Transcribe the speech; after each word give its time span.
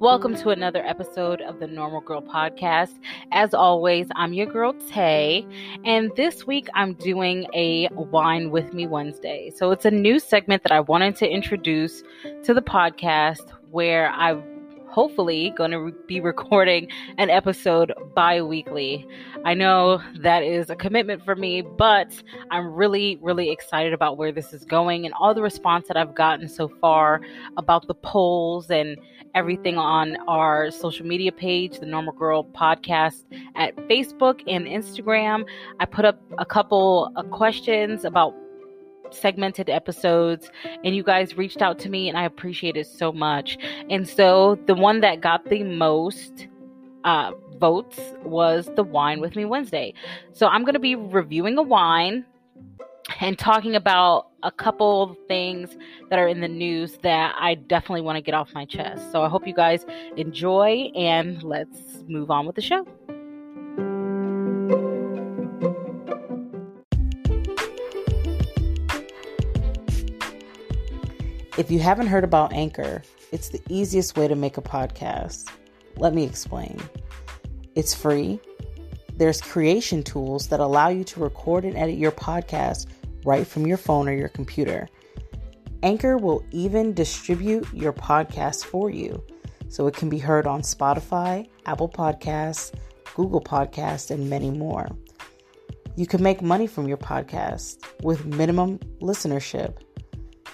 Welcome 0.00 0.34
to 0.38 0.48
another 0.48 0.84
episode 0.84 1.40
of 1.40 1.60
the 1.60 1.68
Normal 1.68 2.00
Girl 2.00 2.20
Podcast. 2.20 2.98
As 3.30 3.54
always, 3.54 4.08
I'm 4.16 4.32
your 4.32 4.46
girl 4.46 4.74
Tay, 4.90 5.46
and 5.84 6.10
this 6.16 6.48
week 6.48 6.66
I'm 6.74 6.94
doing 6.94 7.46
a 7.54 7.86
Wine 7.92 8.50
with 8.50 8.74
Me 8.74 8.88
Wednesday. 8.88 9.52
So 9.54 9.70
it's 9.70 9.84
a 9.84 9.90
new 9.92 10.18
segment 10.18 10.64
that 10.64 10.72
I 10.72 10.80
wanted 10.80 11.14
to 11.18 11.28
introduce 11.28 12.02
to 12.42 12.52
the 12.52 12.62
podcast 12.62 13.52
where 13.70 14.10
I 14.10 14.42
hopefully 14.92 15.52
going 15.56 15.70
to 15.70 15.80
re- 15.80 15.92
be 16.06 16.20
recording 16.20 16.88
an 17.18 17.30
episode 17.30 17.92
bi-weekly. 18.14 19.06
I 19.44 19.54
know 19.54 20.02
that 20.20 20.42
is 20.42 20.70
a 20.70 20.76
commitment 20.76 21.24
for 21.24 21.34
me, 21.34 21.62
but 21.62 22.22
I'm 22.50 22.72
really 22.72 23.18
really 23.22 23.50
excited 23.50 23.92
about 23.92 24.18
where 24.18 24.32
this 24.32 24.52
is 24.52 24.64
going 24.64 25.04
and 25.06 25.14
all 25.14 25.34
the 25.34 25.42
response 25.42 25.88
that 25.88 25.96
I've 25.96 26.14
gotten 26.14 26.48
so 26.48 26.68
far 26.80 27.20
about 27.56 27.86
the 27.86 27.94
polls 27.94 28.70
and 28.70 28.98
everything 29.34 29.78
on 29.78 30.16
our 30.28 30.70
social 30.70 31.06
media 31.06 31.32
page, 31.32 31.80
the 31.80 31.86
Normal 31.86 32.12
Girl 32.12 32.44
podcast 32.44 33.24
at 33.56 33.74
Facebook 33.88 34.42
and 34.46 34.66
Instagram. 34.66 35.44
I 35.80 35.86
put 35.86 36.04
up 36.04 36.20
a 36.38 36.44
couple 36.44 37.10
of 37.16 37.30
questions 37.30 38.04
about 38.04 38.34
segmented 39.14 39.70
episodes 39.70 40.50
and 40.84 40.94
you 40.94 41.02
guys 41.02 41.36
reached 41.36 41.62
out 41.62 41.78
to 41.80 41.88
me 41.88 42.08
and 42.08 42.18
I 42.18 42.24
appreciate 42.24 42.76
it 42.76 42.86
so 42.86 43.12
much. 43.12 43.58
And 43.90 44.08
so 44.08 44.58
the 44.66 44.74
one 44.74 45.00
that 45.00 45.20
got 45.20 45.48
the 45.48 45.62
most 45.62 46.48
uh, 47.04 47.32
votes 47.58 47.98
was 48.24 48.70
the 48.76 48.84
Wine 48.84 49.20
with 49.20 49.36
Me 49.36 49.44
Wednesday. 49.44 49.94
So 50.32 50.46
I'm 50.46 50.62
going 50.62 50.74
to 50.74 50.80
be 50.80 50.94
reviewing 50.94 51.58
a 51.58 51.62
wine 51.62 52.24
and 53.20 53.38
talking 53.38 53.76
about 53.76 54.28
a 54.42 54.50
couple 54.50 55.16
things 55.28 55.76
that 56.10 56.18
are 56.18 56.28
in 56.28 56.40
the 56.40 56.48
news 56.48 56.98
that 57.02 57.34
I 57.38 57.54
definitely 57.54 58.02
want 58.02 58.16
to 58.16 58.22
get 58.22 58.34
off 58.34 58.52
my 58.54 58.64
chest. 58.64 59.10
So 59.12 59.22
I 59.22 59.28
hope 59.28 59.46
you 59.46 59.54
guys 59.54 59.86
enjoy 60.16 60.90
and 60.94 61.42
let's 61.42 62.04
move 62.08 62.30
on 62.30 62.46
with 62.46 62.56
the 62.56 62.62
show. 62.62 62.86
If 71.58 71.70
you 71.70 71.80
haven't 71.80 72.06
heard 72.06 72.24
about 72.24 72.54
Anchor, 72.54 73.02
it's 73.30 73.50
the 73.50 73.60
easiest 73.68 74.16
way 74.16 74.26
to 74.26 74.34
make 74.34 74.56
a 74.56 74.62
podcast. 74.62 75.50
Let 75.98 76.14
me 76.14 76.24
explain. 76.24 76.80
It's 77.74 77.92
free. 77.92 78.40
There's 79.16 79.42
creation 79.42 80.02
tools 80.02 80.48
that 80.48 80.60
allow 80.60 80.88
you 80.88 81.04
to 81.04 81.20
record 81.20 81.66
and 81.66 81.76
edit 81.76 81.96
your 81.96 82.10
podcast 82.10 82.86
right 83.26 83.46
from 83.46 83.66
your 83.66 83.76
phone 83.76 84.08
or 84.08 84.14
your 84.14 84.30
computer. 84.30 84.88
Anchor 85.82 86.16
will 86.16 86.42
even 86.52 86.94
distribute 86.94 87.70
your 87.74 87.92
podcast 87.92 88.64
for 88.64 88.88
you 88.88 89.22
so 89.68 89.86
it 89.86 89.94
can 89.94 90.08
be 90.08 90.18
heard 90.18 90.46
on 90.46 90.62
Spotify, 90.62 91.46
Apple 91.66 91.90
Podcasts, 91.90 92.72
Google 93.14 93.42
Podcasts, 93.42 94.10
and 94.10 94.30
many 94.30 94.50
more. 94.50 94.88
You 95.96 96.06
can 96.06 96.22
make 96.22 96.40
money 96.40 96.66
from 96.66 96.88
your 96.88 96.96
podcast 96.96 97.76
with 98.02 98.24
minimum 98.24 98.78
listenership. 99.02 99.76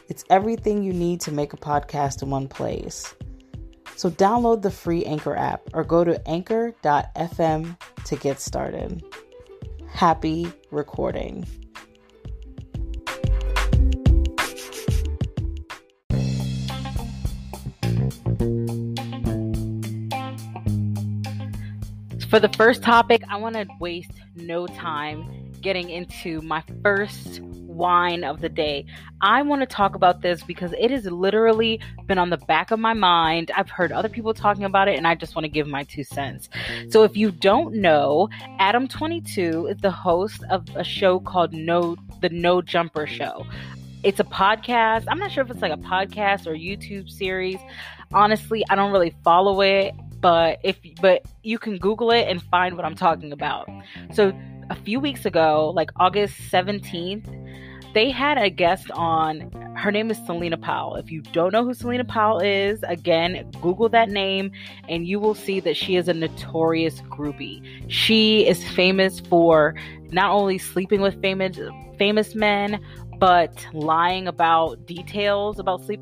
It's 0.09 0.25
everything 0.31 0.83
you 0.83 0.95
need 0.95 1.21
to 1.23 1.33
make 1.33 1.53
a 1.53 1.59
podcast 1.59 2.23
in 2.23 2.31
one 2.31 2.49
place. 2.49 3.15
So 3.97 4.09
download 4.09 4.63
the 4.63 4.71
free 4.71 5.05
Anchor 5.05 5.37
app 5.37 5.61
or 5.75 5.85
go 5.85 6.03
to 6.03 6.27
anchor.fm 6.27 7.79
to 8.07 8.17
get 8.17 8.41
started. 8.41 9.05
Happy 9.87 10.51
recording. 10.71 11.45
For 22.31 22.41
the 22.41 22.51
first 22.57 22.83
topic, 22.83 23.23
I 23.29 23.37
want 23.37 23.57
to 23.57 23.67
waste 23.79 24.13
no 24.37 24.67
time 24.67 25.53
getting 25.61 25.91
into 25.91 26.41
my 26.41 26.63
first 26.83 27.43
wine 27.79 28.25
of 28.25 28.41
the 28.41 28.49
day. 28.49 28.85
I 29.23 29.43
want 29.43 29.63
to 29.63 29.67
talk 29.67 29.95
about 29.95 30.21
this 30.21 30.43
because 30.43 30.75
it 30.79 30.91
has 30.91 31.07
literally 31.07 31.81
been 32.07 32.19
on 32.19 32.31
the 32.31 32.37
back 32.37 32.71
of 32.71 32.79
my 32.79 32.93
mind. 32.93 33.51
I've 33.57 33.71
heard 33.71 33.93
other 33.93 34.09
people 34.09 34.35
talking 34.35 34.65
about 34.65 34.89
it 34.89 34.99
and 34.99 35.07
I 35.07 35.15
just 35.15 35.35
want 35.35 35.45
to 35.45 35.49
give 35.49 35.67
my 35.67 35.85
two 35.85 36.05
cents. 36.05 36.51
So 36.91 37.05
if 37.05 37.17
you 37.17 37.31
don't 37.31 37.77
know, 37.77 38.29
Adam22 38.61 39.71
is 39.71 39.79
the 39.79 39.91
host 39.91 40.43
of 40.51 40.69
a 40.75 40.85
show 40.85 41.21
called 41.21 41.53
No 41.55 41.97
the 42.21 42.29
No 42.29 42.61
Jumper 42.61 43.07
Show. 43.07 43.47
It's 44.03 44.21
a 44.21 44.25
podcast. 44.25 45.05
I'm 45.09 45.19
not 45.19 45.33
sure 45.33 45.45
if 45.45 45.51
it's 45.51 45.63
like 45.63 45.73
a 45.73 45.77
podcast 45.77 46.47
or 46.47 46.55
YouTube 46.55 47.11
series. 47.11 47.59
Honestly, 48.13 48.65
I 48.71 48.75
don't 48.75 48.93
really 48.93 49.15
follow 49.25 49.61
it, 49.61 49.95
but 50.21 50.59
if 50.63 50.79
but 51.01 51.25
you 51.43 51.59
can 51.59 51.79
Google 51.79 52.11
it 52.11 52.27
and 52.29 52.43
find 52.43 52.77
what 52.77 52.85
I'm 52.85 52.95
talking 52.95 53.33
about. 53.33 53.69
So 54.13 54.33
a 54.71 54.75
few 54.75 55.01
weeks 55.01 55.25
ago, 55.25 55.73
like 55.75 55.91
August 55.97 56.35
17th, 56.51 57.27
they 57.99 58.13
had 58.13 58.39
a 58.39 58.49
guest 58.49 58.93
on. 58.93 59.51
Her 59.75 59.91
name 59.91 60.09
is 60.09 60.25
Celina 60.25 60.57
Powell. 60.57 60.95
If 60.95 61.11
you 61.11 61.21
don't 61.21 61.53
know 61.53 61.65
who 61.65 61.75
Celina 61.75 62.05
Powell 62.05 62.39
is, 62.39 62.81
again, 62.85 63.51
Google 63.61 63.89
that 63.89 64.09
name 64.09 64.53
and 64.89 65.05
you 65.05 65.19
will 65.19 65.35
see 65.35 65.59
that 65.59 65.77
she 65.77 65.97
is 65.97 66.07
a 66.07 66.15
notorious 66.15 67.01
groupie. 67.03 67.61
She 67.89 68.47
is 68.47 68.63
famous 68.69 69.19
for 69.19 69.75
not 70.13 70.31
only 70.31 70.59
sleeping 70.59 71.01
with 71.01 71.21
famous 71.21 71.59
famous 71.99 72.37
men, 72.37 72.81
but 73.19 73.67
lying 73.73 74.29
about 74.29 74.87
details 74.87 75.59
about 75.59 75.85
sleep 75.85 76.01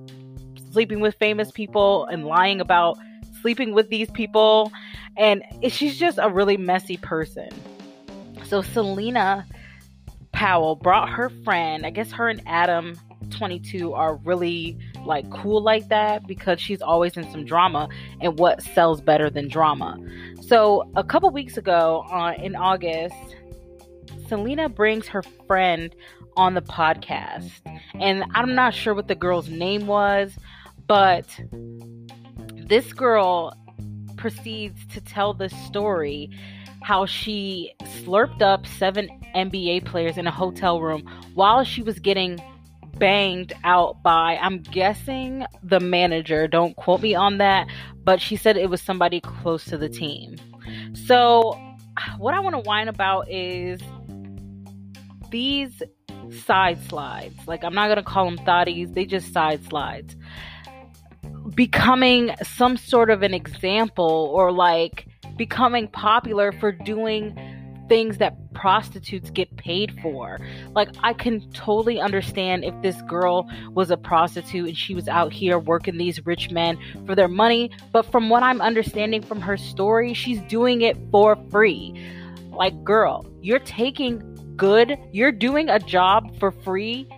sleeping 0.70 1.00
with 1.00 1.14
famous 1.14 1.50
people 1.50 2.04
and 2.12 2.26
lying 2.26 2.60
about 2.60 2.98
sleeping 3.40 3.72
with 3.72 3.88
these 3.88 4.10
people 4.10 4.70
and 5.16 5.42
she's 5.70 5.98
just 5.98 6.18
a 6.20 6.28
really 6.28 6.58
messy 6.58 6.98
person. 6.98 7.48
So 8.44 8.60
Celina 8.60 9.46
Powell 10.36 10.76
brought 10.76 11.08
her 11.08 11.30
friend. 11.44 11.86
I 11.86 11.90
guess 11.90 12.12
her 12.12 12.28
and 12.28 12.42
Adam 12.44 12.94
22 13.30 13.94
are 13.94 14.16
really 14.16 14.76
like 15.06 15.28
cool 15.30 15.62
like 15.62 15.88
that 15.88 16.26
because 16.26 16.60
she's 16.60 16.82
always 16.82 17.16
in 17.16 17.28
some 17.32 17.46
drama 17.46 17.88
and 18.20 18.38
what 18.38 18.62
sells 18.62 19.00
better 19.00 19.30
than 19.30 19.48
drama. 19.48 19.96
So, 20.42 20.84
a 20.94 21.02
couple 21.02 21.30
weeks 21.30 21.56
ago 21.56 22.04
uh, 22.12 22.34
in 22.36 22.54
August, 22.54 23.16
Celina 24.28 24.68
brings 24.68 25.08
her 25.08 25.22
friend 25.46 25.96
on 26.36 26.52
the 26.52 26.60
podcast. 26.60 27.50
And 27.98 28.22
I'm 28.34 28.54
not 28.54 28.74
sure 28.74 28.94
what 28.94 29.08
the 29.08 29.14
girl's 29.14 29.48
name 29.48 29.86
was, 29.86 30.36
but 30.86 31.26
this 32.54 32.92
girl 32.92 33.54
proceeds 34.18 34.86
to 34.88 35.00
tell 35.00 35.32
the 35.32 35.48
story 35.48 36.28
how 36.82 37.06
she 37.06 37.72
slurped 37.82 38.42
up 38.42 38.66
seven 38.66 39.08
NBA 39.36 39.84
players 39.84 40.16
in 40.16 40.26
a 40.26 40.30
hotel 40.30 40.80
room 40.80 41.02
while 41.34 41.62
she 41.62 41.82
was 41.82 41.98
getting 41.98 42.40
banged 42.98 43.52
out 43.64 44.02
by, 44.02 44.38
I'm 44.40 44.62
guessing, 44.62 45.44
the 45.62 45.80
manager. 45.80 46.48
Don't 46.48 46.74
quote 46.76 47.02
me 47.02 47.14
on 47.14 47.38
that, 47.38 47.68
but 48.02 48.20
she 48.20 48.36
said 48.36 48.56
it 48.56 48.70
was 48.70 48.80
somebody 48.80 49.20
close 49.20 49.64
to 49.66 49.76
the 49.76 49.88
team. 49.88 50.36
So, 50.94 51.60
what 52.18 52.34
I 52.34 52.40
want 52.40 52.54
to 52.54 52.60
whine 52.60 52.88
about 52.88 53.30
is 53.30 53.80
these 55.30 55.82
side 56.44 56.82
slides. 56.88 57.36
Like, 57.46 57.64
I'm 57.64 57.74
not 57.74 57.86
going 57.86 57.96
to 57.96 58.02
call 58.02 58.24
them 58.24 58.38
thotties, 58.38 58.94
they 58.94 59.04
just 59.04 59.32
side 59.32 59.64
slides. 59.64 60.16
Becoming 61.54 62.34
some 62.42 62.76
sort 62.76 63.10
of 63.10 63.22
an 63.22 63.32
example 63.32 64.30
or 64.34 64.52
like 64.52 65.06
becoming 65.36 65.88
popular 65.88 66.52
for 66.52 66.72
doing 66.72 67.38
things 67.88 68.18
that 68.18 68.36
prostitutes 68.54 69.30
get 69.30 69.56
paid 69.56 69.98
for. 70.02 70.38
Like, 70.72 70.88
I 71.02 71.12
can 71.12 71.50
totally 71.52 72.00
understand 72.00 72.64
if 72.64 72.74
this 72.82 73.00
girl 73.02 73.48
was 73.72 73.90
a 73.90 73.96
prostitute 73.96 74.68
and 74.68 74.76
she 74.76 74.94
was 74.94 75.08
out 75.08 75.32
here 75.32 75.58
working 75.58 75.98
these 75.98 76.24
rich 76.26 76.50
men 76.50 76.78
for 77.06 77.14
their 77.14 77.28
money, 77.28 77.70
but 77.92 78.10
from 78.10 78.28
what 78.28 78.42
I'm 78.42 78.60
understanding 78.60 79.22
from 79.22 79.40
her 79.40 79.56
story, 79.56 80.14
she's 80.14 80.40
doing 80.42 80.82
it 80.82 80.96
for 81.10 81.36
free. 81.50 81.94
Like, 82.50 82.82
girl, 82.84 83.26
you're 83.42 83.58
taking 83.58 84.54
good, 84.56 84.96
you're 85.12 85.32
doing 85.32 85.68
a 85.68 85.78
job 85.78 86.38
for 86.38 86.50
free 86.50 87.08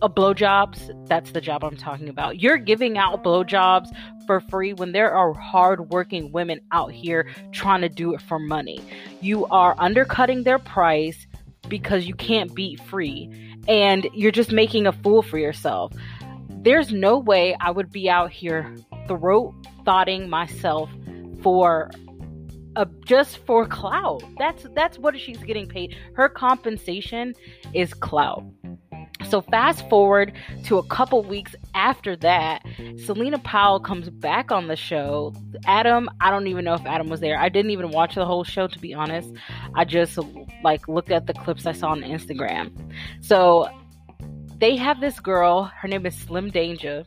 a 0.00 0.08
blowjobs, 0.08 1.08
that's 1.08 1.32
the 1.32 1.40
job 1.40 1.64
I'm 1.64 1.76
talking 1.76 2.08
about. 2.08 2.40
You're 2.40 2.58
giving 2.58 2.98
out 2.98 3.24
blowjobs 3.24 3.88
for 4.26 4.40
free 4.40 4.72
when 4.72 4.92
there 4.92 5.12
are 5.12 5.32
hardworking 5.32 6.30
women 6.32 6.60
out 6.72 6.92
here 6.92 7.28
trying 7.52 7.80
to 7.80 7.88
do 7.88 8.14
it 8.14 8.20
for 8.22 8.38
money. 8.38 8.80
You 9.20 9.46
are 9.46 9.74
undercutting 9.78 10.44
their 10.44 10.58
price 10.58 11.26
because 11.68 12.06
you 12.06 12.14
can't 12.14 12.54
beat 12.54 12.80
free 12.80 13.30
and 13.66 14.08
you're 14.14 14.32
just 14.32 14.52
making 14.52 14.86
a 14.86 14.92
fool 14.92 15.22
for 15.22 15.38
yourself. 15.38 15.92
There's 16.48 16.92
no 16.92 17.18
way 17.18 17.56
I 17.60 17.70
would 17.70 17.90
be 17.90 18.08
out 18.08 18.30
here 18.30 18.76
throat 19.06 19.54
thoughting 19.84 20.28
myself 20.28 20.90
for 21.42 21.90
just 23.04 23.38
for 23.38 23.66
clout. 23.66 24.22
That's 24.38 24.66
that's 24.74 24.98
what 24.98 25.18
she's 25.18 25.38
getting 25.38 25.66
paid. 25.66 25.96
Her 26.14 26.28
compensation 26.28 27.34
is 27.74 27.92
clout. 27.94 28.44
So 29.24 29.40
fast 29.40 29.88
forward 29.88 30.32
to 30.64 30.78
a 30.78 30.82
couple 30.84 31.22
weeks 31.22 31.54
after 31.74 32.16
that, 32.16 32.64
Celina 33.04 33.38
Powell 33.38 33.80
comes 33.80 34.08
back 34.08 34.50
on 34.50 34.68
the 34.68 34.76
show. 34.76 35.34
Adam, 35.66 36.08
I 36.20 36.30
don't 36.30 36.46
even 36.46 36.64
know 36.64 36.74
if 36.74 36.86
Adam 36.86 37.08
was 37.08 37.20
there. 37.20 37.38
I 37.38 37.48
didn't 37.48 37.72
even 37.72 37.90
watch 37.90 38.14
the 38.14 38.24
whole 38.24 38.44
show 38.44 38.68
to 38.68 38.78
be 38.78 38.94
honest. 38.94 39.30
I 39.74 39.84
just 39.84 40.18
like 40.62 40.88
looked 40.88 41.10
at 41.10 41.26
the 41.26 41.34
clips 41.34 41.66
I 41.66 41.72
saw 41.72 41.88
on 41.88 42.02
Instagram. 42.02 42.72
So 43.20 43.68
they 44.58 44.76
have 44.76 45.00
this 45.00 45.20
girl, 45.20 45.64
her 45.64 45.88
name 45.88 46.06
is 46.06 46.14
Slim 46.14 46.50
Danger 46.50 47.04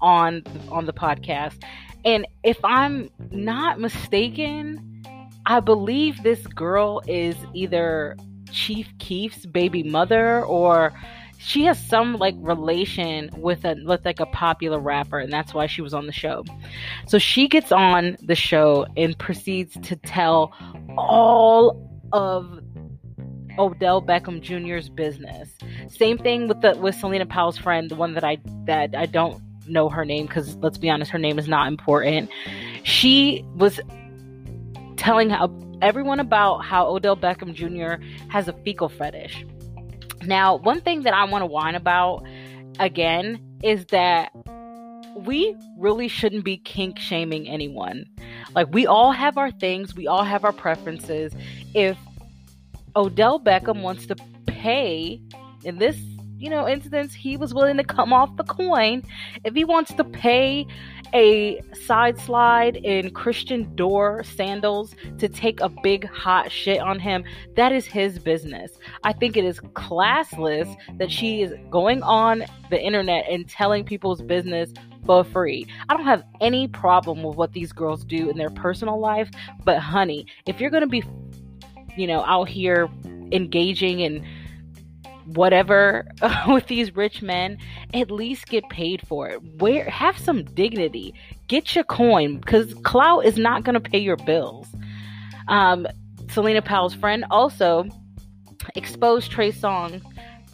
on 0.00 0.42
on 0.70 0.86
the 0.86 0.92
podcast. 0.92 1.62
And 2.04 2.26
if 2.42 2.58
I'm 2.64 3.10
not 3.30 3.80
mistaken, 3.80 5.02
I 5.46 5.60
believe 5.60 6.22
this 6.22 6.46
girl 6.46 7.02
is 7.06 7.36
either 7.54 8.16
Chief 8.50 8.88
Keef's 8.98 9.46
baby 9.46 9.82
mother 9.82 10.44
or 10.44 10.92
she 11.44 11.64
has 11.64 11.78
some 11.78 12.16
like 12.16 12.34
relation 12.38 13.30
with 13.36 13.64
a 13.64 13.76
with 13.84 14.04
like 14.04 14.20
a 14.20 14.26
popular 14.26 14.78
rapper 14.78 15.18
and 15.18 15.32
that's 15.32 15.52
why 15.52 15.66
she 15.66 15.82
was 15.82 15.92
on 15.92 16.06
the 16.06 16.12
show. 16.12 16.44
So 17.06 17.18
she 17.18 17.48
gets 17.48 17.70
on 17.70 18.16
the 18.22 18.34
show 18.34 18.86
and 18.96 19.16
proceeds 19.18 19.76
to 19.82 19.96
tell 19.96 20.52
all 20.96 21.90
of 22.12 22.60
Odell 23.58 24.02
Beckham 24.02 24.40
Jr.'s 24.40 24.88
business. 24.88 25.50
Same 25.88 26.18
thing 26.18 26.48
with 26.48 26.60
the 26.62 26.76
with 26.78 26.94
Celina 26.94 27.26
Powell's 27.26 27.58
friend, 27.58 27.90
the 27.90 27.94
one 27.94 28.14
that 28.14 28.24
I 28.24 28.38
that 28.64 28.94
I 28.94 29.06
don't 29.06 29.42
know 29.66 29.88
her 29.88 30.04
name 30.04 30.26
because 30.26 30.56
let's 30.56 30.78
be 30.78 30.88
honest, 30.88 31.10
her 31.10 31.18
name 31.18 31.38
is 31.38 31.48
not 31.48 31.68
important. 31.68 32.30
She 32.84 33.44
was 33.54 33.80
telling 34.96 35.30
how, 35.30 35.54
everyone 35.82 36.20
about 36.20 36.58
how 36.58 36.86
Odell 36.86 37.16
Beckham 37.16 37.52
Jr. 37.52 38.02
has 38.28 38.48
a 38.48 38.52
fecal 38.64 38.88
fetish. 38.88 39.44
Now, 40.26 40.56
one 40.56 40.80
thing 40.80 41.02
that 41.02 41.14
I 41.14 41.24
want 41.24 41.42
to 41.42 41.46
whine 41.46 41.74
about 41.74 42.26
again 42.78 43.40
is 43.62 43.86
that 43.86 44.32
we 45.16 45.56
really 45.78 46.08
shouldn't 46.08 46.44
be 46.44 46.56
kink 46.56 46.98
shaming 46.98 47.48
anyone. 47.48 48.06
Like, 48.54 48.72
we 48.72 48.86
all 48.86 49.12
have 49.12 49.38
our 49.38 49.50
things, 49.50 49.94
we 49.94 50.06
all 50.06 50.24
have 50.24 50.44
our 50.44 50.52
preferences. 50.52 51.32
If 51.74 51.96
Odell 52.96 53.40
Beckham 53.40 53.82
wants 53.82 54.06
to 54.06 54.16
pay, 54.46 55.20
in 55.64 55.78
this 55.78 55.96
you 56.36 56.50
know 56.50 56.68
instance, 56.68 57.14
he 57.14 57.36
was 57.36 57.54
willing 57.54 57.76
to 57.78 57.84
come 57.84 58.12
off 58.12 58.36
the 58.36 58.44
coin. 58.44 59.02
If 59.44 59.54
he 59.54 59.64
wants 59.64 59.94
to 59.94 60.04
pay 60.04 60.66
a 61.14 61.62
side 61.72 62.18
slide 62.18 62.76
in 62.76 63.10
Christian 63.10 63.66
Dior 63.76 64.24
sandals 64.24 64.94
to 65.18 65.28
take 65.28 65.60
a 65.60 65.68
big 65.68 66.06
hot 66.08 66.50
shit 66.50 66.80
on 66.80 66.98
him, 66.98 67.24
that 67.56 67.72
is 67.72 67.86
his 67.86 68.18
business. 68.18 68.72
I 69.04 69.12
think 69.12 69.36
it 69.36 69.44
is 69.44 69.60
classless 69.60 70.74
that 70.98 71.10
she 71.10 71.42
is 71.42 71.54
going 71.70 72.02
on 72.02 72.44
the 72.70 72.80
internet 72.80 73.26
and 73.30 73.48
telling 73.48 73.84
people's 73.84 74.22
business 74.22 74.72
for 75.06 75.22
free. 75.22 75.66
I 75.88 75.96
don't 75.96 76.06
have 76.06 76.24
any 76.40 76.66
problem 76.66 77.22
with 77.22 77.36
what 77.36 77.52
these 77.52 77.72
girls 77.72 78.04
do 78.04 78.30
in 78.30 78.38
their 78.38 78.50
personal 78.50 78.98
life, 78.98 79.30
but 79.64 79.78
honey, 79.78 80.26
if 80.46 80.60
you're 80.60 80.70
going 80.70 80.80
to 80.82 80.86
be 80.88 81.04
you 81.96 82.06
know, 82.06 82.24
out 82.24 82.48
here 82.48 82.88
engaging 83.32 84.00
in 84.00 84.26
whatever 85.26 86.06
with 86.48 86.66
these 86.66 86.94
rich 86.94 87.22
men, 87.22 87.58
at 87.92 88.10
least 88.10 88.46
get 88.46 88.68
paid 88.68 89.06
for 89.06 89.28
it. 89.28 89.42
Where 89.60 89.88
have 89.88 90.18
some 90.18 90.44
dignity. 90.44 91.14
Get 91.48 91.74
your 91.74 91.84
coin 91.84 92.38
because 92.38 92.74
clout 92.82 93.24
is 93.24 93.36
not 93.36 93.64
going 93.64 93.74
to 93.74 93.80
pay 93.80 93.98
your 93.98 94.16
bills. 94.16 94.68
Um, 95.48 95.86
Celina 96.30 96.62
Powell's 96.62 96.94
friend 96.94 97.24
also 97.30 97.86
exposed 98.74 99.30
Trey 99.30 99.52
Songz 99.52 100.02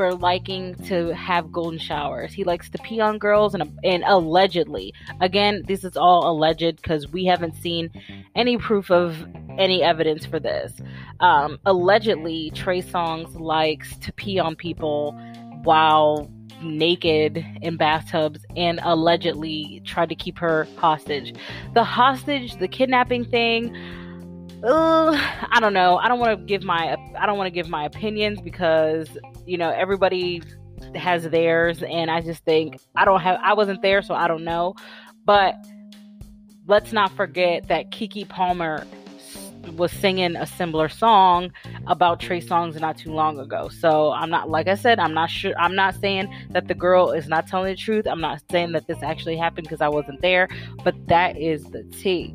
for 0.01 0.15
liking 0.15 0.75
to 0.77 1.15
have 1.15 1.53
golden 1.53 1.79
showers. 1.79 2.33
He 2.33 2.43
likes 2.43 2.71
to 2.71 2.79
pee 2.79 3.01
on 3.01 3.19
girls 3.19 3.55
and 3.55 3.79
and 3.85 4.03
allegedly, 4.07 4.95
again, 5.21 5.63
this 5.67 5.85
is 5.85 5.95
all 5.95 6.27
alleged 6.27 6.77
because 6.77 7.07
we 7.09 7.27
haven't 7.27 7.55
seen 7.57 7.91
any 8.35 8.57
proof 8.57 8.91
of 8.91 9.23
any 9.59 9.83
evidence 9.83 10.25
for 10.25 10.41
this. 10.41 10.73
Um, 11.21 11.59
allegedly, 11.67 12.51
Trey 12.55 12.81
Songz 12.81 13.39
likes 13.39 13.95
to 13.99 14.11
pee 14.15 14.39
on 14.39 14.57
people 14.57 15.13
while 15.65 16.33
naked 16.63 17.45
in 17.61 17.77
bathtubs 17.77 18.41
and 18.57 18.81
allegedly 18.83 19.83
tried 19.85 20.09
to 20.09 20.15
keep 20.15 20.39
her 20.39 20.67
hostage. 20.79 21.35
The 21.75 21.85
hostage, 21.85 22.57
the 22.57 22.69
kidnapping 22.69 23.27
thing 23.27 23.77
uh, 24.63 25.47
I 25.51 25.59
don't 25.61 25.73
know. 25.73 25.97
I 25.97 26.09
don't 26.09 26.19
want 26.19 26.39
to 26.39 26.45
give 26.45 26.63
my 26.63 26.97
I 27.19 27.27
don't 27.27 27.39
want 27.39 27.47
to 27.47 27.51
give 27.51 27.69
my 27.69 27.85
opinions 27.85 28.41
because 28.41 29.09
you 29.47 29.57
know 29.57 29.71
everybody 29.71 30.43
has 30.95 31.29
theirs, 31.29 31.83
and 31.83 32.11
I 32.11 32.21
just 32.21 32.45
think 32.45 32.81
I 32.95 33.05
don't 33.05 33.21
have 33.21 33.39
I 33.43 33.55
wasn't 33.55 33.83
there, 33.83 34.03
so 34.03 34.15
I 34.15 34.29
don't 34.29 34.45
know. 34.45 34.75
But 35.25 35.55
let's 36.67 36.93
not 36.93 37.13
forget 37.13 37.69
that 37.69 37.91
Keke 37.91 38.29
Palmer 38.29 38.87
was 39.77 39.93
singing 39.93 40.37
a 40.37 40.47
similar 40.47 40.89
song 40.89 41.53
about 41.87 42.19
Trey 42.21 42.41
Songz 42.41 42.81
not 42.81 42.97
too 42.97 43.13
long 43.13 43.39
ago. 43.39 43.69
So 43.69 44.13
I'm 44.13 44.31
not 44.31 44.49
like 44.51 44.69
I 44.69 44.75
said, 44.75 44.99
I'm 44.99 45.15
not 45.15 45.31
sure 45.31 45.55
I'm 45.59 45.75
not 45.75 45.95
saying 45.95 46.33
that 46.51 46.69
the 46.69 46.75
girl 46.75 47.13
is 47.13 47.29
not 47.29 47.47
telling 47.47 47.73
the 47.73 47.77
truth. 47.77 48.07
I'm 48.07 48.21
not 48.21 48.43
saying 48.51 48.73
that 48.73 48.87
this 48.87 49.03
actually 49.03 49.37
happened 49.37 49.67
because 49.67 49.81
I 49.81 49.89
wasn't 49.89 50.21
there, 50.21 50.49
but 50.85 50.95
that 51.09 51.39
is 51.39 51.65
the 51.65 51.83
tea. 51.85 52.35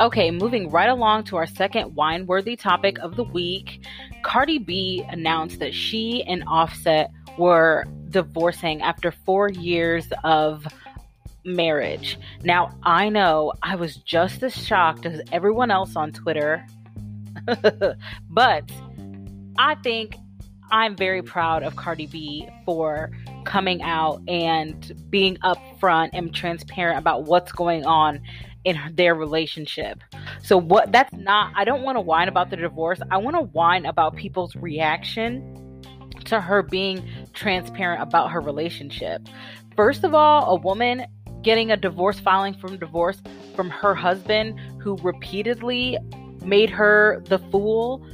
Okay, 0.00 0.30
moving 0.30 0.70
right 0.70 0.88
along 0.88 1.24
to 1.24 1.36
our 1.36 1.46
second 1.46 1.96
wine 1.96 2.24
worthy 2.26 2.54
topic 2.54 2.98
of 3.00 3.16
the 3.16 3.24
week. 3.24 3.84
Cardi 4.22 4.58
B 4.58 5.04
announced 5.08 5.58
that 5.58 5.74
she 5.74 6.22
and 6.22 6.44
Offset 6.46 7.10
were 7.36 7.84
divorcing 8.10 8.80
after 8.80 9.10
four 9.10 9.48
years 9.50 10.06
of 10.22 10.66
marriage. 11.44 12.16
Now, 12.44 12.78
I 12.84 13.08
know 13.08 13.52
I 13.62 13.74
was 13.74 13.96
just 13.96 14.42
as 14.44 14.54
shocked 14.54 15.04
as 15.04 15.20
everyone 15.32 15.72
else 15.72 15.96
on 15.96 16.12
Twitter, 16.12 16.64
but 18.30 18.70
I 19.58 19.74
think 19.82 20.16
I'm 20.70 20.96
very 20.96 21.22
proud 21.22 21.62
of 21.62 21.76
Cardi 21.76 22.06
B 22.06 22.48
for 22.64 23.10
coming 23.44 23.82
out 23.82 24.20
and 24.28 24.92
being 25.10 25.36
upfront 25.38 26.10
and 26.12 26.34
transparent 26.34 26.98
about 26.98 27.24
what's 27.24 27.52
going 27.52 27.84
on 27.84 28.20
in 28.64 28.78
their 28.94 29.14
relationship. 29.14 30.02
So 30.42 30.58
what 30.58 30.92
that's 30.92 31.12
not 31.14 31.52
I 31.56 31.64
don't 31.64 31.82
want 31.82 31.96
to 31.96 32.00
whine 32.00 32.28
about 32.28 32.50
the 32.50 32.56
divorce. 32.56 33.00
I 33.10 33.16
want 33.18 33.36
to 33.36 33.42
whine 33.42 33.86
about 33.86 34.16
people's 34.16 34.54
reaction 34.56 35.82
to 36.26 36.40
her 36.40 36.62
being 36.62 37.08
transparent 37.32 38.02
about 38.02 38.30
her 38.30 38.40
relationship. 38.40 39.26
First 39.76 40.04
of 40.04 40.14
all, 40.14 40.56
a 40.56 40.60
woman 40.60 41.06
getting 41.42 41.70
a 41.70 41.76
divorce 41.76 42.18
filing 42.18 42.54
from 42.54 42.78
divorce 42.78 43.22
from 43.54 43.70
her 43.70 43.94
husband 43.94 44.58
who 44.82 44.96
repeatedly 44.96 45.96
made 46.44 46.68
her 46.70 47.22
the 47.26 47.38
fool 47.50 48.06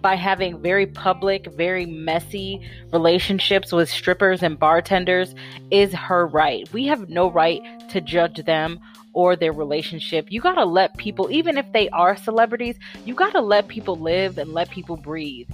by 0.00 0.14
having 0.14 0.60
very 0.62 0.86
public, 0.86 1.46
very 1.54 1.86
messy 1.86 2.60
relationships 2.92 3.72
with 3.72 3.88
strippers 3.88 4.42
and 4.42 4.58
bartenders 4.58 5.34
is 5.70 5.92
her 5.92 6.26
right. 6.26 6.70
We 6.72 6.86
have 6.86 7.08
no 7.08 7.30
right 7.30 7.62
to 7.90 8.00
judge 8.00 8.44
them 8.44 8.80
or 9.12 9.34
their 9.34 9.52
relationship. 9.52 10.30
You 10.30 10.40
got 10.40 10.54
to 10.54 10.64
let 10.64 10.96
people, 10.96 11.30
even 11.30 11.58
if 11.58 11.72
they 11.72 11.88
are 11.88 12.16
celebrities, 12.16 12.78
you 13.04 13.14
got 13.14 13.32
to 13.32 13.40
let 13.40 13.66
people 13.66 13.96
live 13.96 14.38
and 14.38 14.52
let 14.52 14.70
people 14.70 14.96
breathe. 14.96 15.48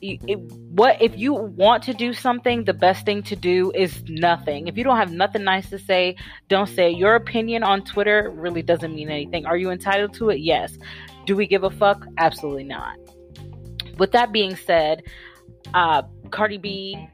It, 0.00 0.38
what 0.38 1.00
if 1.00 1.18
you 1.18 1.32
want 1.32 1.84
to 1.84 1.94
do 1.94 2.12
something 2.12 2.64
the 2.64 2.74
best 2.74 3.04
thing 3.04 3.22
to 3.24 3.36
do 3.36 3.70
is 3.72 4.02
nothing 4.08 4.66
if 4.66 4.76
you 4.76 4.82
don't 4.82 4.96
have 4.96 5.12
nothing 5.12 5.44
nice 5.44 5.70
to 5.70 5.78
say 5.78 6.16
don't 6.48 6.68
say 6.68 6.90
it. 6.90 6.98
your 6.98 7.14
opinion 7.14 7.62
on 7.62 7.84
twitter 7.84 8.28
really 8.34 8.62
doesn't 8.62 8.92
mean 8.92 9.08
anything 9.10 9.46
are 9.46 9.56
you 9.56 9.70
entitled 9.70 10.12
to 10.14 10.30
it 10.30 10.40
yes 10.40 10.76
do 11.24 11.36
we 11.36 11.46
give 11.46 11.62
a 11.62 11.70
fuck 11.70 12.04
absolutely 12.18 12.64
not 12.64 12.96
with 13.98 14.12
that 14.12 14.32
being 14.32 14.56
said 14.56 15.02
uh, 15.74 16.02
cardi 16.30 16.58
b 16.58 17.08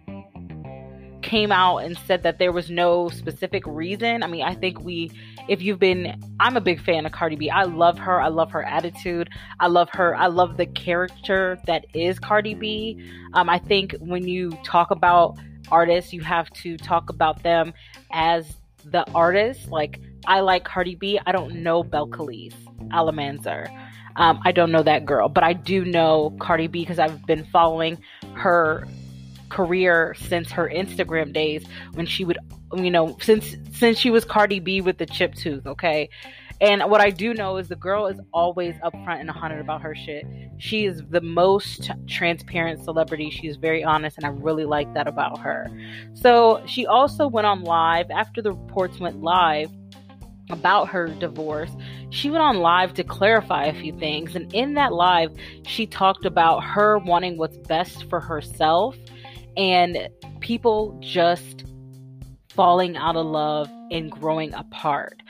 came 1.23 1.53
out 1.53 1.79
and 1.79 1.99
said 2.07 2.23
that 2.23 2.39
there 2.39 2.53
was 2.53 2.71
no 2.71 3.09
specific 3.11 3.63
reason. 3.67 4.23
I 4.23 4.27
mean, 4.27 4.43
I 4.43 4.55
think 4.55 4.81
we, 4.81 5.11
if 5.49 5.61
you've 5.61 5.79
been, 5.79 6.19
I'm 6.41 6.57
a 6.57 6.61
big 6.61 6.81
fan 6.81 7.05
of 7.07 7.13
Cardi 7.13 7.37
B. 7.37 7.51
I 7.51 7.65
love 7.65 7.99
her. 7.99 8.21
I 8.21 8.29
love 8.29 8.51
her 8.53 8.63
attitude. 8.63 9.29
I 9.61 9.67
love 9.67 9.91
her. 9.93 10.17
I 10.17 10.29
love 10.29 10.57
the 10.57 10.67
character 10.67 11.59
that 11.67 11.85
is 11.95 12.19
Cardi 12.19 12.55
B. 12.55 13.05
Um, 13.35 13.51
I 13.51 13.59
think 13.59 13.95
when 14.01 14.27
you 14.27 14.53
talk 14.65 14.91
about 14.91 15.37
artists, 15.71 16.13
you 16.13 16.23
have 16.23 16.49
to 16.51 16.77
talk 16.77 17.11
about 17.11 17.43
them 17.43 17.75
as 18.11 18.57
the 18.85 19.09
artist. 19.13 19.69
Like, 19.69 20.01
I 20.27 20.41
like 20.41 20.65
Cardi 20.65 20.95
B. 20.95 21.19
I 21.27 21.33
don't 21.33 21.57
know 21.57 21.85
Belcalis 21.85 22.55
Almanzar. 22.91 23.69
Um, 24.19 24.41
I 24.45 24.53
don't 24.53 24.73
know 24.73 24.83
that 24.83 25.07
girl, 25.07 25.29
but 25.29 25.45
I 25.45 25.53
do 25.53 25.85
know 25.85 26.37
Cardi 26.41 26.67
B 26.67 26.81
because 26.81 26.99
I've 26.99 27.25
been 27.25 27.45
following 27.47 27.99
her 28.35 28.87
career 29.49 30.15
since 30.19 30.51
her 30.51 30.69
Instagram 30.69 31.33
days 31.33 31.65
when 31.95 32.05
she 32.05 32.25
would, 32.25 32.39
you 32.75 32.91
know, 32.91 33.17
since 33.23 33.57
since 33.73 33.99
she 33.99 34.11
was 34.11 34.25
Cardi 34.25 34.61
B 34.61 34.81
with 34.81 34.99
the 34.99 35.07
chip 35.07 35.35
tooth, 35.35 35.67
okay? 35.67 36.11
And 36.61 36.83
what 36.91 37.01
I 37.01 37.11
do 37.11 37.35
know 37.35 37.57
is 37.59 37.69
the 37.69 37.77
girl 37.77 38.09
is 38.09 38.21
always 38.33 38.75
upfront 38.77 39.21
and 39.21 39.29
100 39.29 39.61
about 39.61 39.81
her 39.83 39.95
shit. 39.95 40.27
She 40.59 40.87
is 40.87 41.05
the 41.09 41.21
most 41.21 41.93
transparent 42.09 42.83
celebrity. 42.83 43.31
She 43.31 43.47
is 43.47 43.57
very 43.57 43.85
honest, 43.85 44.17
and 44.17 44.27
I 44.27 44.31
really 44.31 44.65
like 44.65 44.93
that 44.95 45.07
about 45.07 45.39
her. 45.39 45.69
So 46.15 46.61
she 46.67 46.85
also 46.85 47.29
went 47.29 47.47
on 47.47 47.63
live 47.63 48.11
after 48.11 48.43
the 48.43 48.53
reports 48.53 48.99
went 48.99 49.23
live 49.23 49.71
about 50.51 50.89
her 50.89 51.07
divorce. 51.07 51.71
She 52.11 52.31
went 52.31 52.43
on 52.43 52.59
live 52.59 52.95
to 52.95 53.05
clarify 53.05 53.67
a 53.67 53.75
few 53.75 53.93
things. 53.99 54.35
And 54.35 54.53
in 54.55 54.75
that 54.75 54.93
live, 54.93 55.33
she 55.67 55.87
talked 55.87 56.25
about 56.25 56.61
her 56.61 56.99
wanting 56.99 57.37
what's 57.37 57.57
best 57.57 58.09
for 58.09 58.21
herself 58.21 58.97
and 59.57 60.09
people 60.41 60.97
just 61.01 61.65
falling 62.51 62.97
out 62.97 63.17
of 63.17 63.27
love 63.27 63.71
and 63.91 64.11
growing 64.11 64.55
apart 64.55 65.21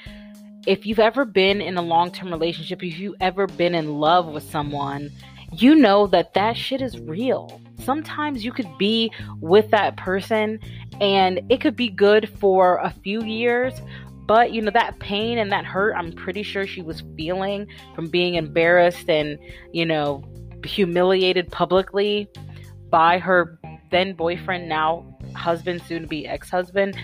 if 0.68 0.85
you've 0.85 0.99
ever 0.99 1.25
been 1.25 1.62
in 1.62 1.78
a 1.78 1.82
long 1.82 2.11
term 2.11 2.30
relationship, 2.30 2.82
if 2.82 2.99
you've 2.99 3.14
ever 3.20 3.47
been 3.47 3.75
in 3.75 3.94
love 3.94 4.26
with 4.26 4.42
someone, 4.50 5.11
you 5.50 5.75
know 5.75 6.06
that 6.08 6.35
that 6.35 6.58
shit 6.58 6.82
is 6.82 6.99
real. 7.00 7.58
Sometimes 7.78 8.44
you 8.44 8.52
could 8.52 8.68
be 8.76 9.11
with 9.40 9.70
that 9.70 9.97
person 9.97 10.61
and 11.00 11.40
it 11.49 11.62
could 11.62 11.75
be 11.75 11.88
good 11.88 12.28
for 12.38 12.76
a 12.78 12.90
few 12.90 13.25
years, 13.25 13.80
but 14.28 14.52
you 14.52 14.61
know, 14.61 14.70
that 14.70 15.00
pain 15.00 15.38
and 15.38 15.50
that 15.50 15.64
hurt, 15.64 15.94
I'm 15.97 16.12
pretty 16.12 16.42
sure 16.42 16.66
she 16.66 16.82
was 16.82 17.02
feeling 17.16 17.66
from 17.94 18.08
being 18.08 18.35
embarrassed 18.35 19.08
and, 19.08 19.38
you 19.73 19.87
know, 19.87 20.23
humiliated 20.64 21.50
publicly 21.50 22.28
by 22.90 23.18
her 23.18 23.58
then 23.90 24.12
boyfriend, 24.12 24.68
now 24.68 25.16
husband, 25.35 25.82
soon 25.88 26.02
to 26.02 26.08
be 26.08 26.26
ex 26.26 26.50
husband, 26.50 26.94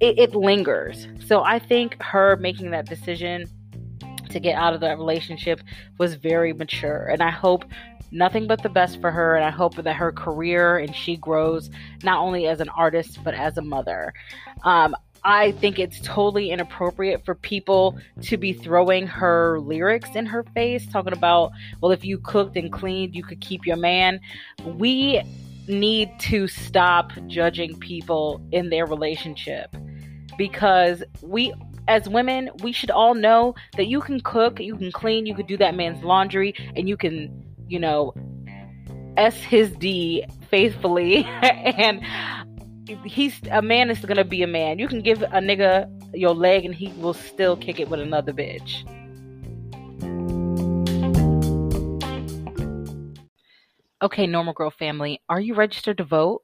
it, 0.00 0.18
it 0.18 0.34
lingers. 0.34 1.06
So 1.26 1.42
I 1.42 1.58
think 1.58 2.00
her 2.02 2.36
making 2.36 2.70
that 2.70 2.86
decision 2.86 3.44
to 4.30 4.40
get 4.40 4.54
out 4.54 4.72
of 4.72 4.80
that 4.80 4.96
relationship 4.96 5.60
was 5.98 6.14
very 6.14 6.54
mature. 6.54 7.08
And 7.12 7.22
I 7.22 7.30
hope 7.30 7.66
nothing 8.10 8.46
but 8.46 8.62
the 8.62 8.70
best 8.70 9.02
for 9.02 9.10
her. 9.10 9.36
And 9.36 9.44
I 9.44 9.50
hope 9.50 9.74
that 9.74 9.92
her 9.92 10.12
career 10.12 10.78
and 10.78 10.96
she 10.96 11.18
grows 11.18 11.68
not 12.02 12.20
only 12.20 12.46
as 12.46 12.60
an 12.60 12.70
artist, 12.70 13.22
but 13.22 13.34
as 13.34 13.58
a 13.58 13.62
mother. 13.62 14.14
Um, 14.64 14.96
I 15.24 15.52
think 15.52 15.78
it's 15.78 16.00
totally 16.00 16.50
inappropriate 16.50 17.24
for 17.24 17.34
people 17.34 17.98
to 18.22 18.36
be 18.36 18.52
throwing 18.52 19.06
her 19.06 19.60
lyrics 19.60 20.10
in 20.14 20.26
her 20.26 20.44
face, 20.54 20.86
talking 20.86 21.12
about, 21.12 21.52
well, 21.80 21.92
if 21.92 22.04
you 22.04 22.18
cooked 22.18 22.56
and 22.56 22.72
cleaned, 22.72 23.14
you 23.14 23.22
could 23.22 23.40
keep 23.40 23.66
your 23.66 23.76
man. 23.76 24.20
We 24.64 25.22
need 25.68 26.10
to 26.18 26.48
stop 26.48 27.12
judging 27.26 27.78
people 27.78 28.40
in 28.50 28.70
their 28.70 28.86
relationship 28.86 29.74
because 30.36 31.02
we 31.22 31.52
as 31.86 32.08
women 32.08 32.50
we 32.62 32.72
should 32.72 32.90
all 32.90 33.14
know 33.14 33.54
that 33.76 33.86
you 33.86 34.00
can 34.00 34.20
cook 34.20 34.58
you 34.58 34.76
can 34.76 34.90
clean 34.90 35.26
you 35.26 35.34
could 35.34 35.46
do 35.46 35.56
that 35.56 35.74
man's 35.74 36.02
laundry 36.02 36.54
and 36.76 36.88
you 36.88 36.96
can 36.96 37.44
you 37.68 37.78
know 37.78 38.12
s 39.16 39.36
his 39.36 39.70
d 39.72 40.24
faithfully 40.50 41.24
and 41.42 42.00
he's 43.04 43.40
a 43.50 43.62
man 43.62 43.90
is 43.90 44.00
gonna 44.00 44.24
be 44.24 44.42
a 44.42 44.46
man 44.46 44.78
you 44.78 44.88
can 44.88 45.00
give 45.00 45.22
a 45.22 45.40
nigga 45.40 45.88
your 46.14 46.34
leg 46.34 46.64
and 46.64 46.74
he 46.74 46.88
will 46.98 47.14
still 47.14 47.56
kick 47.56 47.78
it 47.78 47.88
with 47.88 48.00
another 48.00 48.32
bitch 48.32 48.84
Okay, 54.02 54.26
Normal 54.26 54.54
Girl 54.54 54.70
family, 54.70 55.20
are 55.28 55.40
you 55.40 55.54
registered 55.54 55.98
to 55.98 56.04
vote? 56.04 56.42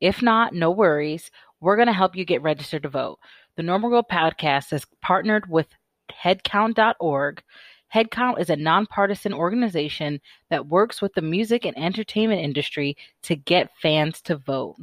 If 0.00 0.22
not, 0.22 0.54
no 0.54 0.70
worries. 0.70 1.30
We're 1.60 1.76
going 1.76 1.88
to 1.88 1.92
help 1.92 2.16
you 2.16 2.24
get 2.24 2.40
registered 2.40 2.84
to 2.84 2.88
vote. 2.88 3.18
The 3.56 3.62
Normal 3.62 3.90
Girl 3.90 4.06
podcast 4.10 4.70
has 4.70 4.86
partnered 5.02 5.50
with 5.50 5.66
headcount.org. 6.10 7.42
Headcount 7.94 8.40
is 8.40 8.48
a 8.48 8.56
nonpartisan 8.56 9.34
organization 9.34 10.18
that 10.48 10.68
works 10.68 11.02
with 11.02 11.12
the 11.12 11.20
music 11.20 11.66
and 11.66 11.76
entertainment 11.76 12.40
industry 12.40 12.96
to 13.24 13.36
get 13.36 13.70
fans 13.82 14.22
to 14.22 14.36
vote. 14.36 14.76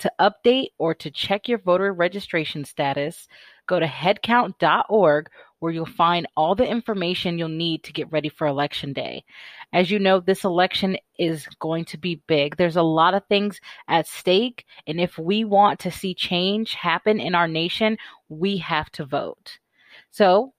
To 0.00 0.12
update 0.20 0.68
or 0.78 0.94
to 0.94 1.10
check 1.10 1.48
your 1.48 1.58
voter 1.58 1.92
registration 1.92 2.64
status, 2.64 3.28
go 3.66 3.80
to 3.80 3.86
headcount.org 3.86 5.30
where 5.58 5.72
you'll 5.72 5.86
find 5.86 6.26
all 6.36 6.54
the 6.54 6.68
information 6.68 7.38
you'll 7.38 7.48
need 7.48 7.82
to 7.84 7.92
get 7.92 8.10
ready 8.12 8.28
for 8.28 8.46
election 8.46 8.92
day. 8.92 9.24
As 9.72 9.90
you 9.90 9.98
know, 9.98 10.20
this 10.20 10.44
election 10.44 10.98
is 11.18 11.46
going 11.60 11.86
to 11.86 11.98
be 11.98 12.22
big. 12.26 12.56
There's 12.56 12.76
a 12.76 12.82
lot 12.82 13.14
of 13.14 13.24
things 13.26 13.60
at 13.88 14.06
stake, 14.06 14.64
and 14.86 15.00
if 15.00 15.18
we 15.18 15.44
want 15.44 15.80
to 15.80 15.90
see 15.90 16.14
change 16.14 16.74
happen 16.74 17.18
in 17.20 17.34
our 17.34 17.48
nation, 17.48 17.96
we 18.28 18.58
have 18.58 18.90
to 18.92 19.06
vote. 19.06 19.58
So, 20.10 20.52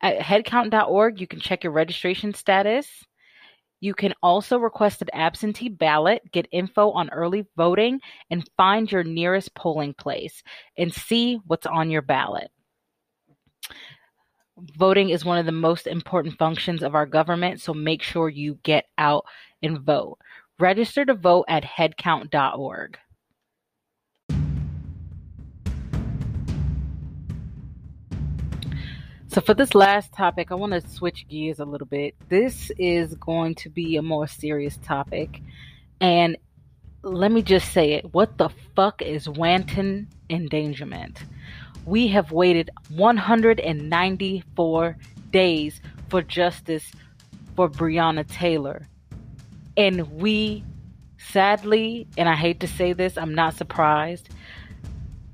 at 0.00 0.18
headcount.org, 0.18 1.20
you 1.20 1.26
can 1.26 1.40
check 1.40 1.62
your 1.62 1.72
registration 1.72 2.34
status. 2.34 3.04
You 3.82 3.94
can 3.94 4.14
also 4.22 4.58
request 4.58 5.02
an 5.02 5.08
absentee 5.12 5.68
ballot, 5.68 6.22
get 6.30 6.46
info 6.52 6.92
on 6.92 7.10
early 7.10 7.44
voting, 7.56 8.00
and 8.30 8.48
find 8.56 8.90
your 8.90 9.02
nearest 9.02 9.52
polling 9.56 9.92
place 9.94 10.40
and 10.78 10.94
see 10.94 11.40
what's 11.48 11.66
on 11.66 11.90
your 11.90 12.00
ballot. 12.00 12.48
Voting 14.78 15.10
is 15.10 15.24
one 15.24 15.38
of 15.38 15.46
the 15.46 15.50
most 15.52 15.88
important 15.88 16.38
functions 16.38 16.84
of 16.84 16.94
our 16.94 17.06
government, 17.06 17.60
so 17.60 17.74
make 17.74 18.04
sure 18.04 18.28
you 18.28 18.56
get 18.62 18.84
out 18.98 19.24
and 19.64 19.80
vote. 19.80 20.16
Register 20.60 21.04
to 21.04 21.14
vote 21.14 21.46
at 21.48 21.64
headcount.org. 21.64 22.96
So, 29.32 29.40
for 29.40 29.54
this 29.54 29.74
last 29.74 30.12
topic, 30.12 30.52
I 30.52 30.54
want 30.54 30.72
to 30.72 30.86
switch 30.90 31.26
gears 31.26 31.58
a 31.58 31.64
little 31.64 31.86
bit. 31.86 32.14
This 32.28 32.70
is 32.78 33.14
going 33.14 33.54
to 33.56 33.70
be 33.70 33.96
a 33.96 34.02
more 34.02 34.26
serious 34.26 34.78
topic. 34.84 35.40
And 36.00 36.36
let 37.02 37.32
me 37.32 37.42
just 37.42 37.72
say 37.72 37.92
it 37.92 38.12
what 38.12 38.36
the 38.36 38.50
fuck 38.76 39.00
is 39.00 39.28
wanton 39.28 40.08
endangerment? 40.28 41.22
we 41.84 42.08
have 42.08 42.32
waited 42.32 42.70
194 42.90 44.96
days 45.30 45.80
for 46.08 46.22
justice 46.22 46.90
for 47.56 47.68
Breonna 47.68 48.24
Taylor. 48.26 48.88
And 49.76 50.10
we, 50.12 50.64
sadly, 51.18 52.06
and 52.16 52.26
I 52.28 52.36
hate 52.36 52.60
to 52.60 52.68
say 52.68 52.92
this, 52.92 53.18
I'm 53.18 53.34
not 53.34 53.54
surprised, 53.54 54.28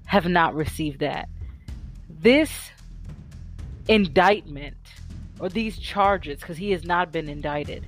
have 0.07 0.27
not 0.27 0.55
received 0.55 1.01
that. 1.01 1.29
This 2.09 2.51
indictment, 3.89 4.77
or 5.41 5.49
these 5.49 5.79
charges, 5.79 6.41
because 6.41 6.57
he 6.57 6.71
has 6.73 6.85
not 6.85 7.13
been 7.13 7.29
indicted, 7.29 7.87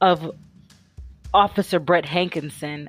of 0.00 0.32
Officer 1.34 1.78
Brett 1.78 2.04
Hankinson 2.04 2.88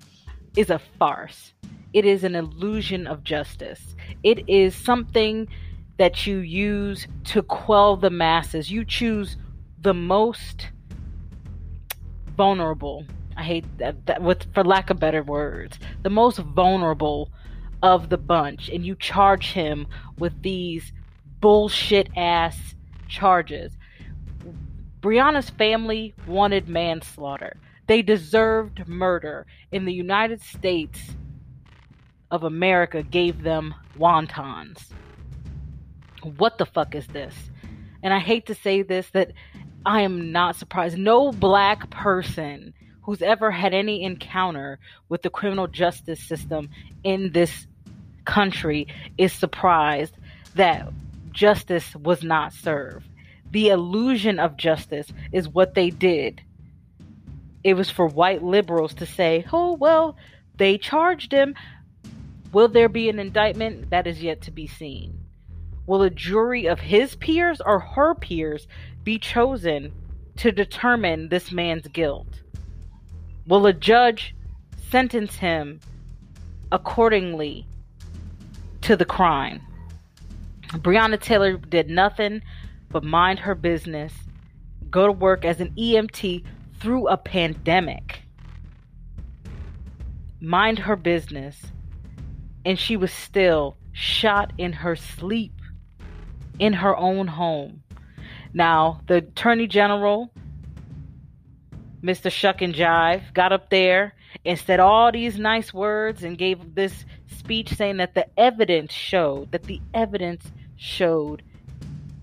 is 0.56 0.70
a 0.70 0.80
farce. 1.00 1.54
It 1.94 2.06
is 2.06 2.24
an 2.24 2.36
illusion 2.36 3.06
of 3.06 3.24
justice. 3.24 3.96
It 4.24 4.48
is 4.50 4.76
something 4.76 5.48
that 5.98 6.26
you 6.26 6.38
use 6.38 7.08
to 7.26 7.44
quell 7.44 7.96
the 7.96 8.10
masses. 8.10 8.72
You 8.72 8.84
choose 8.84 9.38
the 9.80 9.94
most 9.94 10.70
vulnerable. 12.36 13.06
I 13.38 13.44
hate 13.44 13.66
that, 13.78 14.06
that 14.08 14.22
with 14.22 14.52
for 14.54 14.64
lack 14.64 14.90
of 14.90 15.00
better 15.00 15.24
words, 15.24 15.78
the 16.02 16.10
most 16.10 16.40
vulnerable 16.40 17.32
of 17.84 18.10
the 18.10 18.18
bunch 18.18 18.70
and 18.70 18.86
you 18.86 18.96
charge 18.96 19.52
him 19.52 19.86
with 20.18 20.42
these 20.42 20.94
bullshit 21.44 22.08
ass 22.16 22.58
charges. 23.10 23.74
Breonna's 25.02 25.50
family 25.50 26.14
wanted 26.26 26.70
manslaughter. 26.70 27.58
They 27.88 28.02
deserved 28.02 28.88
murder. 28.88 29.46
In 29.70 29.84
the 29.84 29.92
United 29.92 30.42
States, 30.42 31.02
of 32.32 32.46
America 32.46 33.04
gave 33.04 33.44
them 33.44 33.76
wontons. 34.00 34.94
What 36.38 36.58
the 36.58 36.66
fuck 36.66 36.96
is 36.96 37.08
this? 37.08 37.36
And 38.02 38.14
I 38.14 38.20
hate 38.20 38.46
to 38.46 38.56
say 38.56 38.82
this 38.82 39.10
that 39.10 39.34
I 39.86 40.00
am 40.04 40.32
not 40.32 40.56
surprised. 40.56 40.98
No 40.98 41.34
black 41.34 41.90
person 41.90 42.74
who's 43.02 43.22
ever 43.22 43.52
had 43.52 43.74
any 43.74 44.02
encounter 44.02 44.80
with 45.10 45.24
the 45.24 45.30
criminal 45.30 45.68
justice 45.68 46.24
system 46.24 46.70
in 47.04 47.34
this 47.34 47.68
country 48.24 48.88
is 49.18 49.34
surprised 49.34 50.16
that 50.56 50.88
justice 51.34 51.96
was 51.96 52.24
not 52.24 52.54
served. 52.54 53.08
The 53.52 53.70
illusion 53.70 54.40
of 54.40 54.58
justice 54.58 55.12
is 55.32 55.50
what 55.50 55.74
they 55.74 55.90
did. 55.90 56.42
It 57.64 57.76
was 57.76 57.90
for 57.90 58.08
white 58.08 58.44
liberals 58.44 58.94
to 58.96 59.06
say, 59.06 59.46
oh, 59.52 59.74
well, 59.74 60.16
they 60.58 60.78
charged 60.78 61.32
him. 61.32 61.56
Will 62.52 62.68
there 62.68 62.90
be 62.90 63.10
an 63.10 63.20
indictment? 63.20 63.90
That 63.90 64.08
is 64.08 64.22
yet 64.22 64.42
to 64.42 64.52
be 64.52 64.68
seen. 64.68 65.20
Will 65.86 66.04
a 66.04 66.10
jury 66.10 66.68
of 66.68 66.80
his 66.80 67.16
peers 67.16 67.62
or 67.62 67.80
her 67.80 68.16
peers 68.16 68.68
be 69.04 69.20
chosen 69.20 69.92
to 70.38 70.52
determine 70.52 71.30
this 71.30 71.52
man's 71.52 71.88
guilt? 71.88 72.42
Will 73.48 73.66
a 73.66 73.74
judge 73.74 74.36
sentence 74.90 75.36
him 75.36 75.80
accordingly 76.72 77.68
to 78.82 78.96
the 78.96 79.06
crime. 79.06 79.62
Breonna 80.74 81.20
Taylor 81.20 81.58
did 81.58 81.90
nothing 81.90 82.42
but 82.90 83.04
mind 83.04 83.40
her 83.40 83.56
business, 83.56 84.14
go 84.90 85.08
to 85.08 85.12
work 85.12 85.46
as 85.46 85.60
an 85.60 85.72
EMT 85.78 86.44
through 86.80 87.08
a 87.08 87.18
pandemic, 87.18 88.22
mind 90.40 90.80
her 90.80 90.96
business, 90.96 91.62
and 92.66 92.78
she 92.78 92.98
was 92.98 93.12
still 93.12 93.78
shot 93.92 94.54
in 94.58 94.74
her 94.74 94.96
sleep 94.96 95.54
in 96.60 96.74
her 96.74 96.96
own 96.98 97.28
home. 97.28 97.84
Now, 98.54 99.02
the 99.08 99.16
Attorney 99.16 99.68
General, 99.68 100.32
Mr. 102.04 102.32
Shuck 102.32 102.62
and 102.62 102.76
Jive, 102.76 103.34
got 103.34 103.52
up 103.52 103.70
there 103.70 104.14
and 104.46 104.60
said 104.60 104.80
all 104.80 105.12
these 105.12 105.38
nice 105.38 105.74
words 105.74 106.24
and 106.24 106.38
gave 106.38 106.76
this 106.76 107.06
speech 107.28 107.74
saying 107.76 107.98
that 107.98 108.14
the 108.14 108.28
evidence 108.38 108.94
showed, 108.94 109.52
that 109.52 109.64
the 109.64 109.82
evidence 109.94 110.52
showed 110.84 111.42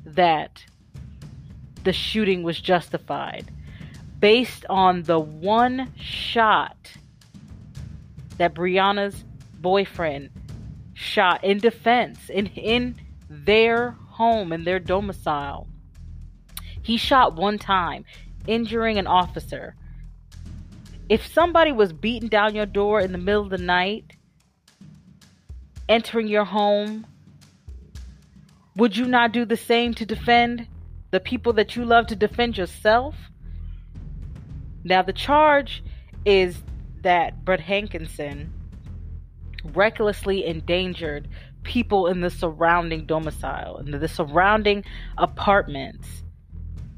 that 0.04 0.62
the 1.82 1.94
shooting 1.94 2.42
was 2.42 2.60
justified 2.60 3.50
based 4.18 4.66
on 4.68 5.02
the 5.04 5.18
one 5.18 5.90
shot 5.96 6.76
that 8.36 8.54
Breonna's 8.54 9.24
boyfriend 9.54 10.28
shot 10.92 11.42
in 11.42 11.58
defense 11.58 12.28
in 12.28 12.48
in 12.48 13.00
their 13.30 13.92
home 14.08 14.52
in 14.52 14.64
their 14.64 14.78
domicile. 14.78 15.66
He 16.82 16.98
shot 16.98 17.36
one 17.36 17.58
time, 17.58 18.04
injuring 18.46 18.98
an 18.98 19.06
officer. 19.06 19.74
If 21.08 21.26
somebody 21.26 21.72
was 21.72 21.94
beating 21.94 22.28
down 22.28 22.54
your 22.54 22.66
door 22.66 23.00
in 23.00 23.12
the 23.12 23.18
middle 23.18 23.42
of 23.42 23.50
the 23.50 23.58
night, 23.58 24.16
entering 25.88 26.28
your 26.28 26.44
home, 26.44 27.06
would 28.76 28.96
you 28.96 29.06
not 29.06 29.32
do 29.32 29.44
the 29.44 29.56
same 29.56 29.94
to 29.94 30.06
defend 30.06 30.66
the 31.10 31.20
people 31.20 31.52
that 31.54 31.76
you 31.76 31.84
love 31.84 32.06
to 32.08 32.16
defend 32.16 32.56
yourself? 32.56 33.14
Now, 34.84 35.02
the 35.02 35.12
charge 35.12 35.82
is 36.24 36.62
that 37.02 37.44
Brett 37.44 37.60
Hankinson 37.60 38.52
recklessly 39.74 40.46
endangered 40.46 41.28
people 41.62 42.06
in 42.06 42.20
the 42.20 42.30
surrounding 42.30 43.04
domicile, 43.04 43.78
in 43.78 43.90
the 43.90 44.08
surrounding 44.08 44.84
apartments, 45.18 46.22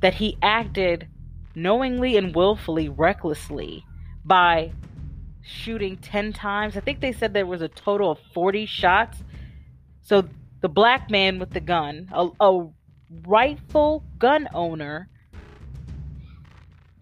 that 0.00 0.14
he 0.14 0.36
acted 0.42 1.08
knowingly 1.54 2.16
and 2.16 2.34
willfully, 2.34 2.88
recklessly 2.88 3.84
by 4.24 4.72
shooting 5.42 5.96
10 5.96 6.32
times. 6.32 6.76
I 6.76 6.80
think 6.80 7.00
they 7.00 7.12
said 7.12 7.34
there 7.34 7.46
was 7.46 7.62
a 7.62 7.68
total 7.68 8.12
of 8.12 8.18
40 8.32 8.66
shots. 8.66 9.22
So 10.02 10.28
the 10.62 10.68
black 10.68 11.10
man 11.10 11.38
with 11.38 11.50
the 11.50 11.60
gun, 11.60 12.08
a, 12.12 12.28
a 12.40 12.68
rightful 13.26 14.02
gun 14.18 14.48
owner 14.54 15.08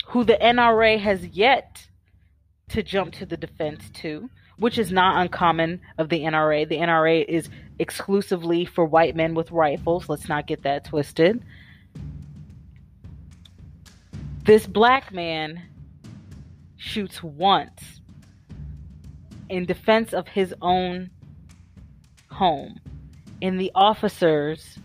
who 0.06 0.24
the 0.24 0.38
NRA 0.42 0.98
has 0.98 1.24
yet 1.26 1.86
to 2.70 2.82
jump 2.82 3.12
to 3.14 3.26
the 3.26 3.36
defense 3.36 3.88
to, 3.90 4.28
which 4.56 4.78
is 4.78 4.90
not 4.90 5.20
uncommon 5.20 5.80
of 5.98 6.08
the 6.08 6.20
NRA. 6.20 6.68
The 6.68 6.78
NRA 6.78 7.24
is 7.28 7.50
exclusively 7.78 8.64
for 8.64 8.86
white 8.86 9.14
men 9.14 9.34
with 9.34 9.50
rifles. 9.50 10.08
Let's 10.08 10.28
not 10.28 10.46
get 10.46 10.62
that 10.62 10.86
twisted. 10.86 11.44
This 14.44 14.66
black 14.66 15.12
man 15.12 15.62
shoots 16.76 17.22
once 17.22 18.00
in 19.50 19.66
defense 19.66 20.14
of 20.14 20.28
his 20.28 20.54
own 20.62 21.10
home 22.30 22.80
and 23.42 23.60
the 23.60 23.72
officers 23.74 24.78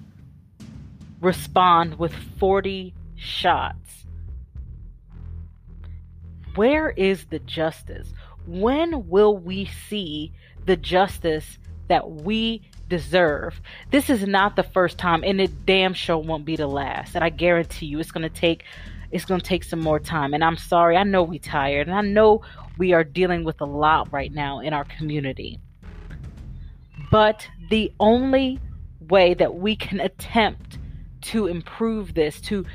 respond 1.22 1.98
with 1.98 2.14
40 2.40 2.94
shots. 3.16 4.06
Where 6.56 6.90
is 6.92 7.26
the 7.26 7.40
justice? 7.40 8.14
When 8.48 9.10
will 9.10 9.38
we 9.38 9.66
see 9.66 10.32
the 10.66 10.78
justice 10.78 11.58
that 11.88 12.10
we 12.10 12.62
deserve? 12.88 13.60
This 13.92 14.10
is 14.10 14.26
not 14.26 14.56
the 14.56 14.64
first 14.64 14.98
time, 14.98 15.24
and 15.24 15.42
it 15.42 15.66
damn 15.66 15.94
sure 15.94 16.18
won't 16.18 16.46
be 16.46 16.56
the 16.56 16.68
last. 16.68 17.16
And 17.16 17.24
I 17.24 17.30
guarantee 17.30 17.88
you, 17.88 18.00
it's 18.00 18.12
going 18.12 18.30
to 18.30 18.30
take 18.30 18.64
it's 19.12 19.26
going 19.26 19.40
to 19.40 19.46
take 19.46 19.64
some 19.64 19.80
more 19.80 20.00
time. 20.00 20.34
And 20.34 20.44
I'm 20.44 20.58
sorry, 20.58 20.98
I 20.98 21.04
know 21.04 21.24
we're 21.24 21.40
tired, 21.40 21.88
and 21.88 21.96
I 21.96 22.02
know 22.02 22.42
we 22.78 22.94
are 22.94 23.04
dealing 23.04 23.44
with 23.44 23.62
a 23.62 23.66
lot 23.66 24.12
right 24.12 24.32
now 24.32 24.60
in 24.60 24.74
our 24.74 24.84
community. 24.84 25.60
But 27.12 27.48
the 27.70 27.94
only 28.00 28.60
way 29.00 29.34
that 29.34 29.56
we 29.56 29.76
can 29.76 30.00
attempt 30.00 30.80
to 31.22 31.48
improve 31.48 32.14
this, 32.14 32.40
to 32.42 32.66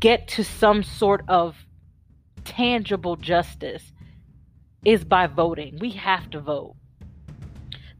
get 0.00 0.28
to 0.28 0.44
some 0.44 0.82
sort 0.82 1.22
of 1.28 1.56
tangible 2.44 3.16
justice, 3.16 3.92
is 4.84 5.04
by 5.04 5.26
voting. 5.26 5.78
We 5.80 5.90
have 5.92 6.30
to 6.30 6.40
vote. 6.40 6.76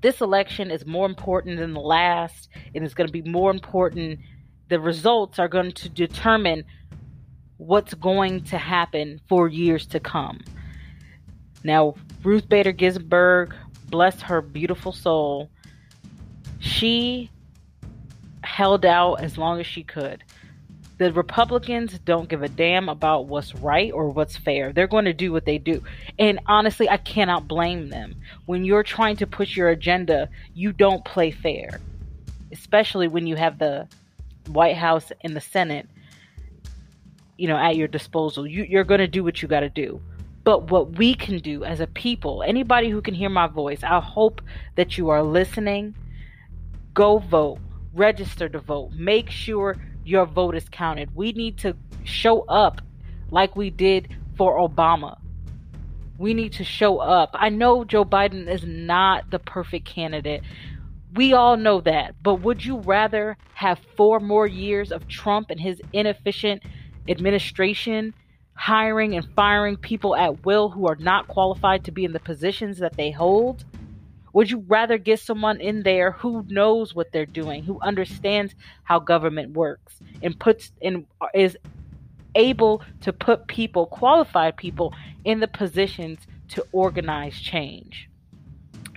This 0.03 0.21
election 0.21 0.71
is 0.71 0.87
more 0.87 1.07
important 1.07 1.59
than 1.59 1.73
the 1.73 1.81
last, 1.81 2.49
and 2.75 2.85
it's 2.85 2.95
going 2.95 3.09
to 3.09 3.13
be 3.13 3.23
more 3.23 3.51
important. 3.51 4.21
The 4.69 4.79
results 4.79 5.39
are 5.39 5.49
going 5.49 5.73
to 5.73 5.89
determine 5.89 6.65
what's 7.57 7.95
going 7.95 8.45
to 8.45 8.59
happen 8.59 9.21
for 9.29 9.49
years 9.49 9.87
to 9.87 10.01
come. 10.01 10.41
Now, 11.65 11.95
Ruth 12.23 12.49
Bader 12.49 12.73
Ginsburg 12.73 13.55
bless 13.89 14.21
her 14.23 14.41
beautiful 14.41 14.93
soul, 14.93 15.51
she 16.59 17.31
held 18.43 18.85
out 18.85 19.17
as 19.17 19.37
long 19.37 19.61
as 19.61 19.67
she 19.67 19.83
could. 19.83 20.23
The 20.99 21.13
Republicans 21.13 21.99
don't 21.99 22.29
give 22.29 22.43
a 22.43 22.49
damn 22.49 22.89
about 22.89 23.27
what's 23.27 23.55
right 23.55 23.93
or 23.93 24.09
what's 24.09 24.37
fair. 24.37 24.73
They're 24.73 24.87
going 24.87 25.05
to 25.05 25.13
do 25.13 25.31
what 25.31 25.45
they 25.45 25.59
do. 25.59 25.83
And 26.19 26.41
honestly, 26.47 26.89
I 26.89 26.97
cannot 26.97 27.47
blame 27.47 27.91
them. 27.91 28.17
When 28.47 28.65
you're 28.65 28.83
trying 28.83 29.17
to 29.17 29.27
push 29.27 29.57
your 29.57 29.69
agenda, 29.69 30.31
you 30.55 30.73
don't 30.73 31.05
play 31.05 31.33
fair. 31.33 31.81
Especially 32.51 33.09
when 33.09 33.27
you 33.27 33.37
have 33.37 33.59
the 33.59 33.89
White 34.47 34.77
House 34.77 35.13
and 35.21 35.37
the 35.37 35.41
Senate, 35.41 35.87
you 37.37 37.47
know, 37.47 37.59
at 37.59 37.77
your 37.77 37.89
disposal. 37.89 38.47
You, 38.47 38.65
you're 38.65 38.85
going 38.85 39.01
to 39.01 39.07
do 39.07 39.23
what 39.23 39.43
you 39.43 39.49
got 39.49 39.61
to 39.61 39.69
do 39.69 40.01
but 40.47 40.71
what 40.71 40.97
we 40.97 41.13
can 41.13 41.41
do 41.41 41.65
as 41.65 41.81
a 41.81 41.89
people, 41.89 42.45
anybody 42.47 42.89
who 42.89 43.03
can 43.03 43.15
hear 43.15 43.29
my 43.29 43.49
voice, 43.49 43.83
I 43.83 43.99
hope 43.99 44.41
that 44.77 44.97
you 44.97 45.09
are 45.09 45.21
listening. 45.21 45.97
Go 46.95 47.19
vote, 47.19 47.59
register 47.93 48.49
to 48.51 48.61
vote, 48.61 48.93
make 48.93 49.29
sure 49.29 49.75
your 50.05 50.25
vote 50.25 50.55
is 50.55 50.69
counted. 50.69 51.13
We 51.17 51.33
need 51.33 51.59
to 51.59 51.77
show 52.05 52.43
up 52.43 52.81
like 53.29 53.57
we 53.57 53.71
did 53.71 54.17
for 54.37 54.57
Obama. 54.57 55.19
We 56.17 56.33
need 56.33 56.53
to 56.53 56.65
show 56.65 56.99
up. 56.99 57.31
I 57.35 57.49
know 57.49 57.85
Joe 57.85 58.05
Biden 58.05 58.49
is 58.49 58.63
not 58.65 59.33
the 59.33 59.41
perfect 59.41 59.85
candidate. 59.85 60.43
We 61.15 61.33
all 61.33 61.57
know 61.57 61.81
that. 61.81 62.23
But 62.23 62.37
would 62.37 62.65
you 62.65 62.79
rather 62.79 63.37
have 63.55 63.81
four 63.97 64.21
more 64.21 64.47
years 64.47 64.93
of 64.93 65.09
Trump 65.09 65.51
and 65.51 65.59
his 65.59 65.83
inefficient 65.93 66.63
administration 67.09 68.15
hiring 68.57 69.15
and 69.15 69.29
firing 69.35 69.77
people 69.77 70.17
at 70.17 70.45
will 70.45 70.69
who 70.69 70.89
are 70.89 70.97
not 70.97 71.29
qualified 71.29 71.85
to 71.85 71.93
be 71.93 72.05
in 72.05 72.13
the 72.13 72.21
positions 72.21 72.79
that 72.79 72.97
they 72.97 73.11
hold? 73.11 73.65
Would 74.33 74.51
you 74.51 74.65
rather 74.67 74.99
get 74.99 75.21
someone 75.21 75.61
in 75.61 75.83
there 75.83 76.11
who 76.11 76.45
knows 76.49 76.95
what 76.95 77.13
they're 77.13 77.25
doing, 77.25 77.63
who 77.63 77.81
understands 77.81 78.55
how 78.83 78.99
government 78.99 79.53
works, 79.53 79.99
and 80.23 80.39
puts 80.39 80.73
and 80.83 81.07
is 81.33 81.57
able 82.35 82.83
to 83.03 83.13
put 83.13 83.47
people, 83.47 83.87
qualified 83.87 84.57
people, 84.57 84.93
in 85.25 85.41
the 85.41 85.49
positions 85.49 86.21
to 86.49 86.67
organize 86.73 87.39
change? 87.41 88.11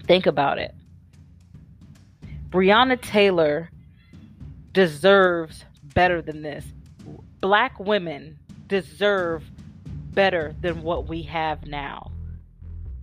Think 0.08 0.26
about 0.26 0.58
it. 0.58 0.74
Breonna 2.50 3.00
Taylor 3.00 3.70
deserves 4.74 5.64
better 5.94 6.22
than 6.22 6.42
this. 6.42 6.66
Black 7.40 7.80
women 7.80 8.40
deserve 8.70 9.44
better 10.14 10.56
than 10.62 10.82
what 10.82 11.08
we 11.08 11.24
have 11.24 11.66
now. 11.66 12.12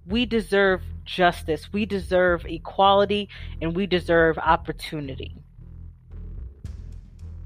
We 0.06 0.24
deserve 0.24 0.82
justice, 1.04 1.72
we 1.72 1.84
deserve 1.84 2.46
equality, 2.46 3.28
and 3.60 3.76
we 3.76 3.86
deserve 3.86 4.38
opportunity. 4.38 5.36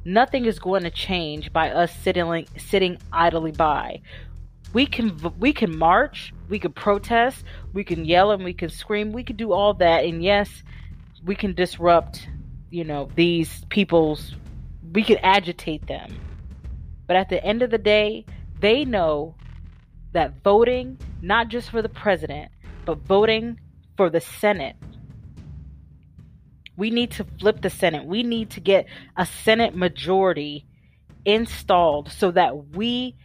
Nothing 0.04 0.44
is 0.44 0.58
going 0.58 0.84
to 0.84 0.90
change 0.90 1.52
by 1.52 1.70
us 1.70 1.94
sitting 1.94 2.46
sitting 2.56 2.98
idly 3.12 3.52
by. 3.52 4.00
We 4.72 4.86
can 4.86 5.18
we 5.38 5.52
can 5.52 5.76
march, 5.76 6.32
we 6.48 6.58
can 6.58 6.72
protest, 6.72 7.44
we 7.72 7.84
can 7.84 8.04
yell 8.04 8.30
and 8.30 8.44
we 8.44 8.54
can 8.54 8.70
scream, 8.70 9.12
we 9.12 9.24
can 9.24 9.36
do 9.36 9.52
all 9.52 9.74
that 9.74 10.04
and 10.04 10.22
yes, 10.22 10.62
we 11.24 11.34
can 11.34 11.54
disrupt, 11.54 12.28
you 12.70 12.84
know, 12.84 13.10
these 13.14 13.64
people's 13.68 14.34
we 14.92 15.02
can 15.02 15.18
agitate 15.18 15.86
them 15.86 16.12
but 17.10 17.16
at 17.16 17.28
the 17.28 17.44
end 17.44 17.60
of 17.60 17.70
the 17.70 17.78
day, 17.78 18.24
they 18.60 18.84
know 18.84 19.34
that 20.12 20.44
voting 20.44 20.96
not 21.20 21.48
just 21.48 21.68
for 21.68 21.82
the 21.82 21.88
president, 21.88 22.52
but 22.84 22.98
voting 22.98 23.58
for 23.96 24.08
the 24.08 24.20
Senate. 24.20 24.76
We 26.76 26.90
need 26.90 27.10
to 27.10 27.24
flip 27.40 27.62
the 27.62 27.68
Senate. 27.68 28.06
We 28.06 28.22
need 28.22 28.50
to 28.50 28.60
get 28.60 28.86
a 29.16 29.26
Senate 29.26 29.74
majority 29.74 30.66
installed 31.24 32.12
so 32.12 32.30
that 32.30 32.76
we 32.76 33.16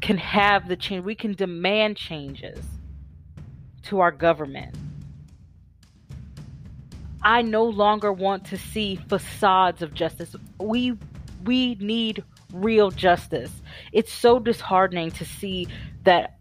can 0.00 0.16
have 0.16 0.66
the 0.66 0.74
change. 0.74 1.04
We 1.04 1.14
can 1.14 1.34
demand 1.34 1.96
changes 1.96 2.66
to 3.82 4.00
our 4.00 4.10
government. 4.10 4.74
I 7.22 7.42
no 7.42 7.62
longer 7.62 8.12
want 8.12 8.46
to 8.46 8.58
see 8.58 8.96
facades 8.96 9.80
of 9.80 9.94
justice. 9.94 10.34
We 10.58 10.98
we 11.44 11.76
need 11.76 12.24
real 12.52 12.90
justice. 12.90 13.50
It's 13.92 14.12
so 14.12 14.38
disheartening 14.38 15.10
to 15.12 15.24
see 15.24 15.68
that 16.04 16.38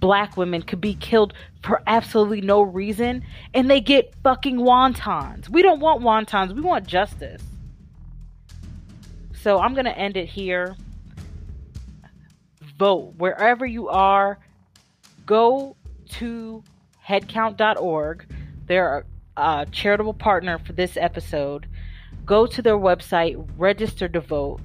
black 0.00 0.36
women 0.36 0.62
could 0.62 0.80
be 0.80 0.94
killed 0.94 1.34
for 1.62 1.82
absolutely 1.86 2.40
no 2.40 2.62
reason 2.62 3.22
and 3.52 3.70
they 3.70 3.80
get 3.80 4.14
fucking 4.22 4.56
wontons. 4.56 5.48
We 5.48 5.62
don't 5.62 5.80
want 5.80 6.02
wontons. 6.02 6.54
We 6.54 6.62
want 6.62 6.86
justice. 6.86 7.42
So 9.42 9.58
I'm 9.58 9.74
going 9.74 9.84
to 9.86 9.96
end 9.96 10.16
it 10.16 10.26
here. 10.26 10.76
Vote 12.78 13.14
wherever 13.16 13.66
you 13.66 13.88
are. 13.88 14.38
Go 15.26 15.76
to 16.12 16.64
headcount.org. 17.06 18.26
They're 18.66 19.04
a 19.36 19.66
charitable 19.70 20.14
partner 20.14 20.58
for 20.58 20.72
this 20.72 20.96
episode. 20.96 21.66
Go 22.24 22.46
to 22.46 22.62
their 22.62 22.76
website, 22.76 23.42
register 23.56 24.08
to 24.08 24.20
vote, 24.20 24.60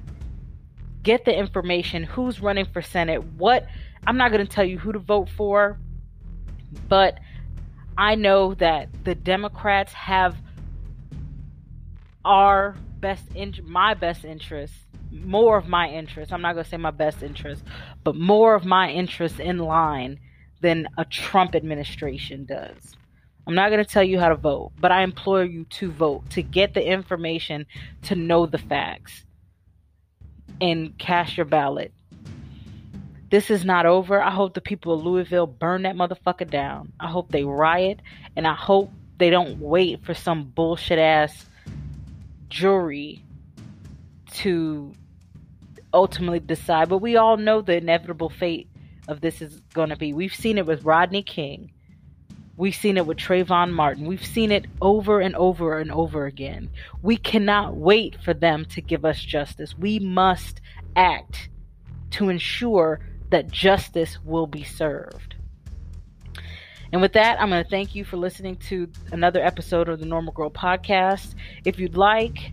get 1.06 1.24
the 1.24 1.32
information 1.32 2.02
who's 2.02 2.40
running 2.40 2.66
for 2.72 2.82
Senate, 2.82 3.22
what 3.34 3.64
I'm 4.08 4.16
not 4.16 4.32
going 4.32 4.44
to 4.44 4.52
tell 4.52 4.64
you 4.64 4.76
who 4.76 4.92
to 4.92 4.98
vote 4.98 5.28
for, 5.30 5.78
but 6.88 7.20
I 7.96 8.16
know 8.16 8.54
that 8.54 8.88
the 9.04 9.14
Democrats 9.14 9.92
have 9.92 10.36
our 12.24 12.74
best 12.98 13.24
in 13.36 13.54
my 13.62 13.94
best 13.94 14.24
interest, 14.24 14.74
more 15.12 15.56
of 15.56 15.68
my 15.68 15.88
interest. 15.88 16.32
I'm 16.32 16.42
not 16.42 16.54
going 16.54 16.64
to 16.64 16.70
say 16.70 16.76
my 16.76 16.90
best 16.90 17.22
interest, 17.22 17.62
but 18.02 18.16
more 18.16 18.56
of 18.56 18.64
my 18.64 18.90
interest 18.90 19.38
in 19.38 19.58
line 19.58 20.18
than 20.60 20.88
a 20.98 21.04
Trump 21.04 21.54
administration 21.54 22.46
does. 22.46 22.96
I'm 23.46 23.54
not 23.54 23.70
going 23.70 23.84
to 23.84 23.88
tell 23.88 24.02
you 24.02 24.18
how 24.18 24.30
to 24.30 24.36
vote, 24.36 24.72
but 24.80 24.90
I 24.90 25.04
implore 25.04 25.44
you 25.44 25.66
to 25.78 25.92
vote, 25.92 26.28
to 26.30 26.42
get 26.42 26.74
the 26.74 26.84
information, 26.84 27.66
to 28.02 28.16
know 28.16 28.46
the 28.46 28.58
facts, 28.58 29.24
and 30.60 30.96
cast 30.98 31.36
your 31.36 31.46
ballot. 31.46 31.92
This 33.30 33.50
is 33.50 33.64
not 33.64 33.86
over. 33.86 34.22
I 34.22 34.30
hope 34.30 34.54
the 34.54 34.60
people 34.60 34.94
of 34.94 35.04
Louisville 35.04 35.46
burn 35.46 35.82
that 35.82 35.96
motherfucker 35.96 36.48
down. 36.48 36.92
I 37.00 37.08
hope 37.08 37.30
they 37.30 37.44
riot, 37.44 38.00
and 38.36 38.46
I 38.46 38.54
hope 38.54 38.92
they 39.18 39.30
don't 39.30 39.58
wait 39.58 40.04
for 40.04 40.14
some 40.14 40.44
bullshit 40.44 40.98
ass 40.98 41.46
jury 42.48 43.22
to 44.34 44.94
ultimately 45.92 46.40
decide. 46.40 46.88
But 46.88 46.98
we 46.98 47.16
all 47.16 47.36
know 47.36 47.62
the 47.62 47.76
inevitable 47.76 48.30
fate 48.30 48.68
of 49.08 49.20
this 49.20 49.42
is 49.42 49.60
going 49.72 49.88
to 49.88 49.96
be. 49.96 50.12
We've 50.12 50.34
seen 50.34 50.58
it 50.58 50.66
with 50.66 50.84
Rodney 50.84 51.22
King. 51.22 51.72
We've 52.56 52.74
seen 52.74 52.96
it 52.96 53.06
with 53.06 53.18
Trayvon 53.18 53.72
Martin. 53.72 54.06
We've 54.06 54.24
seen 54.24 54.50
it 54.50 54.66
over 54.80 55.20
and 55.20 55.36
over 55.36 55.78
and 55.78 55.92
over 55.92 56.24
again. 56.26 56.70
We 57.02 57.16
cannot 57.16 57.76
wait 57.76 58.16
for 58.22 58.32
them 58.32 58.64
to 58.66 58.80
give 58.80 59.04
us 59.04 59.20
justice. 59.20 59.76
We 59.76 59.98
must 59.98 60.60
act 60.94 61.50
to 62.12 62.30
ensure 62.30 63.00
that 63.30 63.50
justice 63.50 64.18
will 64.24 64.46
be 64.46 64.64
served. 64.64 65.34
And 66.92 67.02
with 67.02 67.12
that, 67.14 67.40
I'm 67.40 67.50
going 67.50 67.64
to 67.64 67.68
thank 67.68 67.94
you 67.94 68.04
for 68.04 68.16
listening 68.16 68.56
to 68.68 68.88
another 69.12 69.44
episode 69.44 69.88
of 69.88 69.98
the 69.98 70.06
Normal 70.06 70.32
Girl 70.32 70.50
podcast. 70.50 71.34
If 71.64 71.78
you'd 71.78 71.96
like, 71.96 72.52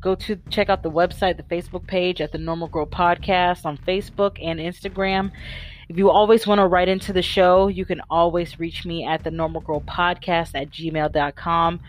go 0.00 0.14
to 0.14 0.36
check 0.50 0.68
out 0.68 0.82
the 0.82 0.90
website, 0.90 1.38
the 1.38 1.42
Facebook 1.42 1.86
page 1.86 2.20
at 2.20 2.30
the 2.30 2.38
Normal 2.38 2.68
Girl 2.68 2.86
podcast 2.86 3.64
on 3.64 3.78
Facebook 3.78 4.38
and 4.40 4.60
Instagram. 4.60 5.32
If 5.88 5.96
you 5.96 6.10
always 6.10 6.46
want 6.46 6.58
to 6.58 6.66
write 6.66 6.88
into 6.88 7.12
the 7.12 7.22
show, 7.22 7.68
you 7.68 7.84
can 7.84 8.02
always 8.10 8.60
reach 8.60 8.84
me 8.84 9.06
at 9.06 9.24
the 9.24 9.30
normal 9.30 9.62
girl 9.62 9.80
podcast 9.80 10.50
at 10.54 10.70
gmail.com. 10.70 11.80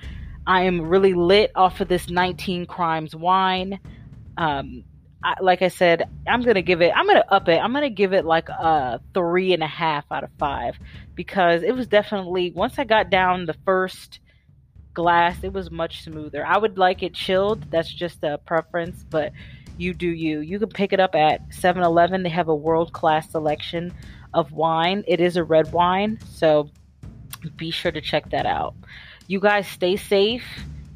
I 0.48 0.62
am 0.64 0.82
really 0.82 1.14
lit 1.14 1.52
off 1.54 1.82
of 1.82 1.90
this 1.90 2.10
19 2.10 2.66
crimes 2.66 3.14
wine. 3.14 3.80
Um, 4.38 4.86
I, 5.22 5.36
like 5.42 5.62
I 5.62 5.68
said, 5.68 6.10
I'm 6.26 6.42
gonna 6.44 6.62
give 6.62 6.82
it. 6.82 6.94
I'm 6.96 7.06
gonna 7.06 7.26
up 7.28 7.50
it. 7.50 7.60
I'm 7.60 7.74
gonna 7.74 7.90
give 7.90 8.14
it 8.14 8.24
like 8.24 8.48
a 8.48 9.02
three 9.14 9.54
and 9.54 9.62
a 9.62 9.68
half 9.68 10.06
out 10.12 10.24
of 10.24 10.30
five 10.40 10.78
because 11.14 11.62
it 11.62 11.76
was 11.76 11.88
definitely 11.88 12.52
once 12.52 12.80
I 12.80 12.86
got 12.86 13.10
down 13.10 13.46
the 13.46 13.56
first 13.66 14.20
glass, 14.94 15.44
it 15.44 15.52
was 15.52 15.70
much 15.70 16.04
smoother. 16.04 16.46
I 16.46 16.58
would 16.58 16.78
like 16.78 17.04
it 17.04 17.14
chilled. 17.14 17.70
That's 17.70 17.92
just 17.92 18.24
a 18.24 18.38
preference, 18.38 19.04
but 19.10 19.34
you 19.80 19.94
do 19.94 20.08
you. 20.08 20.42
You 20.42 20.60
can 20.60 20.70
pick 20.70 20.92
it 20.92 21.00
up 21.00 21.16
at 21.16 21.50
7-Eleven. 21.50 22.24
They 22.24 22.30
have 22.30 22.50
a 22.50 22.56
world 22.56 22.92
class 22.92 23.32
selection 23.32 23.94
of 24.34 24.52
wine. 24.52 25.04
It 25.08 25.22
is 25.22 25.38
a 25.38 25.44
red 25.44 25.72
wine, 25.72 26.20
so 26.30 26.70
be 27.56 27.72
sure 27.72 27.92
to 27.92 28.02
check 28.02 28.30
that 28.32 28.46
out. 28.46 28.76
You 29.28 29.40
guys 29.40 29.68
stay 29.68 29.96
safe. 29.96 30.44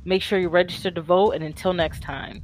Make 0.03 0.21
sure 0.21 0.37
you 0.37 0.49
register 0.49 0.91
to 0.91 1.01
vote, 1.01 1.31
and 1.31 1.43
until 1.43 1.71
next 1.71 2.01
time. 2.01 2.43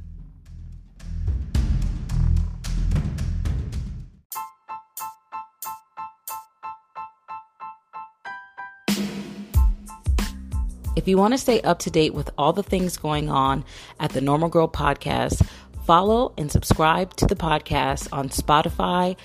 If 10.96 11.06
you 11.08 11.16
want 11.16 11.32
to 11.32 11.38
stay 11.38 11.60
up 11.62 11.78
to 11.80 11.90
date 11.90 12.14
with 12.14 12.30
all 12.36 12.52
the 12.52 12.62
things 12.62 12.96
going 12.96 13.30
on 13.30 13.64
at 14.00 14.10
the 14.10 14.20
Normal 14.20 14.48
Girl 14.48 14.68
podcast, 14.68 15.46
follow 15.84 16.32
and 16.36 16.50
subscribe 16.50 17.14
to 17.16 17.26
the 17.26 17.36
podcast 17.36 18.08
on 18.12 18.28
Spotify, 18.28 19.16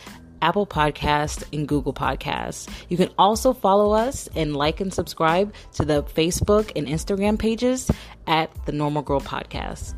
Apple 0.41 0.67
Podcasts, 0.67 1.43
and 1.53 1.67
Google 1.67 1.93
Podcasts. 1.93 2.69
You 2.89 2.97
can 2.97 3.09
also 3.17 3.53
follow 3.53 3.93
us 3.93 4.29
and 4.35 4.55
like 4.55 4.79
and 4.79 4.93
subscribe 4.93 5.53
to 5.73 5.85
the 5.85 6.03
Facebook 6.03 6.71
and 6.75 6.87
Instagram 6.87 7.39
pages 7.39 7.89
at 8.27 8.49
the 8.65 8.71
Normal 8.71 9.01
Girl 9.01 9.21
Podcast. 9.21 9.93